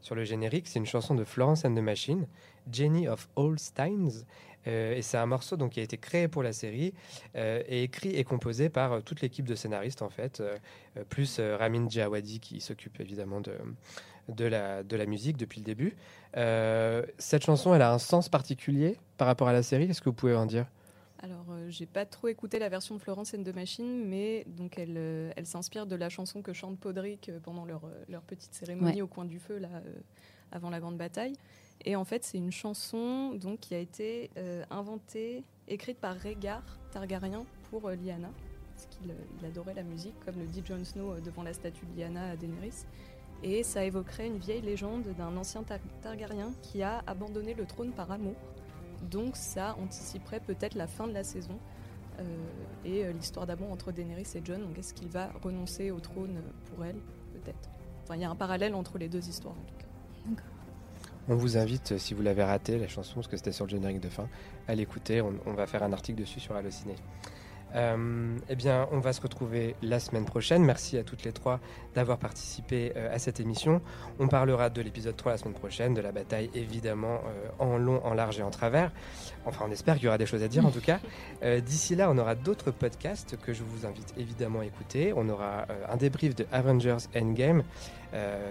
sur 0.00 0.14
le 0.14 0.24
générique. 0.24 0.68
C'est 0.68 0.78
une 0.78 0.86
chanson 0.86 1.14
de 1.14 1.24
Florence 1.24 1.64
and 1.66 1.74
the 1.74 1.80
Machine, 1.80 2.26
Jenny 2.72 3.08
of 3.08 3.28
All 3.36 3.58
Steins. 3.58 4.24
Euh, 4.66 4.94
et 4.96 5.02
c'est 5.02 5.16
un 5.18 5.26
morceau 5.26 5.56
donc, 5.56 5.72
qui 5.72 5.80
a 5.80 5.82
été 5.82 5.96
créé 5.98 6.28
pour 6.28 6.42
la 6.42 6.52
série 6.52 6.92
euh, 7.36 7.62
et 7.68 7.82
écrit 7.84 8.10
et 8.16 8.24
composé 8.24 8.68
par 8.68 8.92
euh, 8.92 9.00
toute 9.00 9.20
l'équipe 9.20 9.46
de 9.46 9.54
scénaristes 9.54 10.02
en 10.02 10.10
fait, 10.10 10.42
plus 11.08 11.38
euh, 11.38 11.56
Ramin 11.56 11.88
Djawadi 11.88 12.40
qui 12.40 12.60
s'occupe 12.60 13.00
évidemment 13.00 13.40
de, 13.40 13.52
de, 14.28 14.44
la, 14.44 14.82
de 14.82 14.96
la 14.96 15.06
musique 15.06 15.36
depuis 15.36 15.60
le 15.60 15.64
début. 15.66 15.96
Euh, 16.36 17.02
cette 17.18 17.44
chanson, 17.44 17.74
elle 17.74 17.82
a 17.82 17.92
un 17.92 17.98
sens 17.98 18.28
particulier 18.28 18.98
par 19.16 19.26
rapport 19.26 19.48
à 19.48 19.52
la 19.52 19.62
série? 19.62 19.84
Est-ce 19.84 20.00
que 20.00 20.08
vous 20.08 20.14
pouvez 20.16 20.34
en 20.34 20.46
dire? 20.46 20.66
Alors, 21.22 21.46
euh, 21.50 21.70
j'ai 21.70 21.86
pas 21.86 22.04
trop 22.04 22.28
écouté 22.28 22.58
la 22.58 22.68
version 22.68 22.94
de 22.94 23.00
Florence 23.00 23.32
and 23.34 23.42
the 23.42 23.54
Machine, 23.54 24.04
mais 24.06 24.44
donc 24.46 24.78
elle, 24.78 24.96
euh, 24.98 25.30
elle 25.36 25.46
s'inspire 25.46 25.86
de 25.86 25.96
la 25.96 26.10
chanson 26.10 26.42
que 26.42 26.52
chante 26.52 26.78
Podrick 26.78 27.30
pendant 27.42 27.64
leur, 27.64 27.82
leur 28.08 28.22
petite 28.22 28.52
cérémonie 28.54 28.96
Ouais. 28.96 29.02
au 29.02 29.06
coin 29.06 29.24
du 29.24 29.38
feu 29.38 29.56
là, 29.58 29.68
euh, 29.74 29.94
avant 30.52 30.68
la 30.68 30.78
grande 30.78 30.98
bataille. 30.98 31.32
Et 31.84 31.94
en 31.94 32.04
fait, 32.04 32.24
c'est 32.24 32.38
une 32.38 32.50
chanson 32.50 33.34
donc 33.34 33.60
qui 33.60 33.74
a 33.74 33.78
été 33.78 34.30
euh, 34.36 34.64
inventée, 34.70 35.44
écrite 35.68 35.98
par 35.98 36.16
Rhaegar 36.16 36.62
Targaryen 36.90 37.44
pour 37.70 37.86
euh, 37.88 37.94
Lyanna, 37.94 38.30
parce 38.74 38.86
qu'il 38.86 39.10
euh, 39.10 39.46
adorait 39.46 39.74
la 39.74 39.84
musique, 39.84 40.14
comme 40.24 40.36
le 40.38 40.46
dit 40.46 40.62
Jon 40.64 40.84
Snow 40.84 41.12
euh, 41.12 41.20
devant 41.20 41.42
la 41.42 41.52
statue 41.52 41.86
de 41.86 41.96
Lyanna 41.96 42.30
à 42.30 42.36
Daenerys. 42.36 42.86
Et 43.42 43.62
ça 43.62 43.84
évoquerait 43.84 44.26
une 44.26 44.38
vieille 44.38 44.62
légende 44.62 45.04
d'un 45.16 45.36
ancien 45.36 45.62
Tar- 45.62 45.78
Targaryen 46.02 46.52
qui 46.62 46.82
a 46.82 47.04
abandonné 47.06 47.54
le 47.54 47.66
trône 47.66 47.92
par 47.92 48.10
amour. 48.10 48.34
Donc 49.10 49.36
ça 49.36 49.76
anticiperait 49.80 50.40
peut-être 50.40 50.74
la 50.74 50.86
fin 50.86 51.06
de 51.06 51.12
la 51.12 51.22
saison 51.22 51.58
et 52.86 53.12
l'histoire 53.12 53.46
d'amour 53.46 53.70
entre 53.70 53.92
Daenerys 53.92 54.26
et 54.34 54.42
Jon. 54.42 54.58
Donc 54.58 54.78
est-ce 54.78 54.94
qu'il 54.94 55.08
va 55.08 55.28
renoncer 55.42 55.90
au 55.90 56.00
trône 56.00 56.40
pour 56.64 56.82
elle 56.82 56.96
Peut-être? 57.34 57.68
Enfin, 58.02 58.16
il 58.16 58.22
y 58.22 58.24
a 58.24 58.30
un 58.30 58.34
parallèle 58.36 58.74
entre 58.74 58.96
les 58.96 59.10
deux 59.10 59.28
histoires 59.28 59.54
en 59.54 59.64
tout. 59.66 59.75
On 61.28 61.34
vous 61.34 61.58
invite, 61.58 61.98
si 61.98 62.14
vous 62.14 62.22
l'avez 62.22 62.44
raté, 62.44 62.78
la 62.78 62.86
chanson, 62.86 63.14
parce 63.16 63.26
que 63.26 63.36
c'était 63.36 63.52
sur 63.52 63.64
le 63.64 63.70
générique 63.70 64.00
de 64.00 64.08
fin, 64.08 64.28
à 64.68 64.74
l'écouter. 64.74 65.20
On, 65.20 65.34
on 65.46 65.54
va 65.54 65.66
faire 65.66 65.82
un 65.82 65.92
article 65.92 66.20
dessus 66.20 66.38
sur 66.38 66.54
Allociné. 66.54 66.94
Euh, 67.74 68.38
eh 68.48 68.56
bien, 68.56 68.88
on 68.92 69.00
va 69.00 69.12
se 69.12 69.20
retrouver 69.20 69.74
la 69.82 69.98
semaine 70.00 70.24
prochaine. 70.24 70.64
Merci 70.64 70.96
à 70.98 71.04
toutes 71.04 71.24
les 71.24 71.32
trois 71.32 71.60
d'avoir 71.94 72.18
participé 72.18 72.92
euh, 72.96 73.14
à 73.14 73.18
cette 73.18 73.40
émission. 73.40 73.80
On 74.18 74.28
parlera 74.28 74.70
de 74.70 74.80
l'épisode 74.80 75.16
3 75.16 75.32
la 75.32 75.38
semaine 75.38 75.54
prochaine, 75.54 75.94
de 75.94 76.00
la 76.00 76.12
bataille 76.12 76.50
évidemment 76.54 77.20
euh, 77.26 77.48
en 77.58 77.76
long, 77.76 78.04
en 78.04 78.14
large 78.14 78.38
et 78.38 78.42
en 78.42 78.50
travers. 78.50 78.92
Enfin, 79.44 79.66
on 79.68 79.72
espère 79.72 79.96
qu'il 79.96 80.04
y 80.04 80.08
aura 80.08 80.18
des 80.18 80.26
choses 80.26 80.42
à 80.42 80.48
dire 80.48 80.64
en 80.64 80.70
tout 80.70 80.80
cas. 80.80 81.00
D'ici 81.60 81.94
là, 81.94 82.10
on 82.10 82.18
aura 82.18 82.34
d'autres 82.34 82.70
podcasts 82.70 83.36
que 83.36 83.52
je 83.52 83.62
vous 83.62 83.86
invite 83.86 84.14
évidemment 84.16 84.60
à 84.60 84.64
écouter. 84.64 85.12
On 85.14 85.28
aura 85.28 85.66
un 85.88 85.96
débrief 85.96 86.34
de 86.34 86.46
Avengers 86.50 86.96
Endgame 87.14 87.62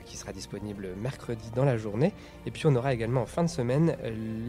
qui 0.05 0.17
sera 0.17 0.31
disponible 0.31 0.89
mercredi 1.01 1.49
dans 1.55 1.65
la 1.65 1.77
journée. 1.77 2.13
Et 2.45 2.51
puis 2.51 2.65
on 2.67 2.75
aura 2.75 2.93
également 2.93 3.21
en 3.23 3.25
fin 3.25 3.43
de 3.43 3.49
semaine 3.49 3.97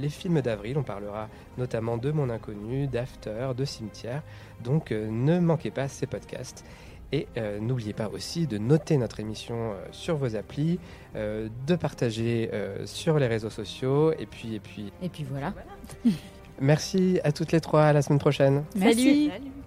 les 0.00 0.09
films 0.09 0.40
d'avril. 0.40 0.79
On 0.79 0.83
parlera 0.83 1.29
notamment 1.59 1.96
de 1.96 2.11
Mon 2.12 2.31
Inconnu, 2.31 2.87
d'After, 2.87 3.48
de 3.57 3.64
Cimetière. 3.64 4.22
Donc 4.66 4.92
euh, 4.92 5.09
ne 5.11 5.38
manquez 5.38 5.70
pas 5.70 5.88
ces 5.88 6.07
podcasts. 6.07 6.64
Et 7.12 7.29
euh, 7.37 7.61
n'oubliez 7.61 7.92
pas 7.92 8.09
aussi 8.09 8.48
de 8.48 8.59
noter 8.59 8.96
notre 8.96 9.20
émission 9.20 9.55
euh, 9.55 9.74
sur 9.92 10.16
vos 10.16 10.35
applis, 10.35 10.81
euh, 11.14 11.48
de 11.66 11.76
partager 11.76 12.50
euh, 12.52 12.85
sur 12.85 13.18
les 13.18 13.29
réseaux 13.29 13.50
sociaux. 13.50 14.12
Et 14.18 14.26
puis, 14.26 14.57
et 14.57 14.61
puis, 14.61 14.92
Et 15.00 15.09
puis 15.09 15.24
voilà. 15.24 15.55
merci 16.61 17.20
à 17.22 17.31
toutes 17.31 17.52
les 17.52 17.61
trois. 17.61 17.85
À 17.85 17.92
la 17.92 18.02
semaine 18.02 18.18
prochaine. 18.18 18.64
merci 18.76 19.29
Salut. 19.29 19.31
Salut 19.31 19.65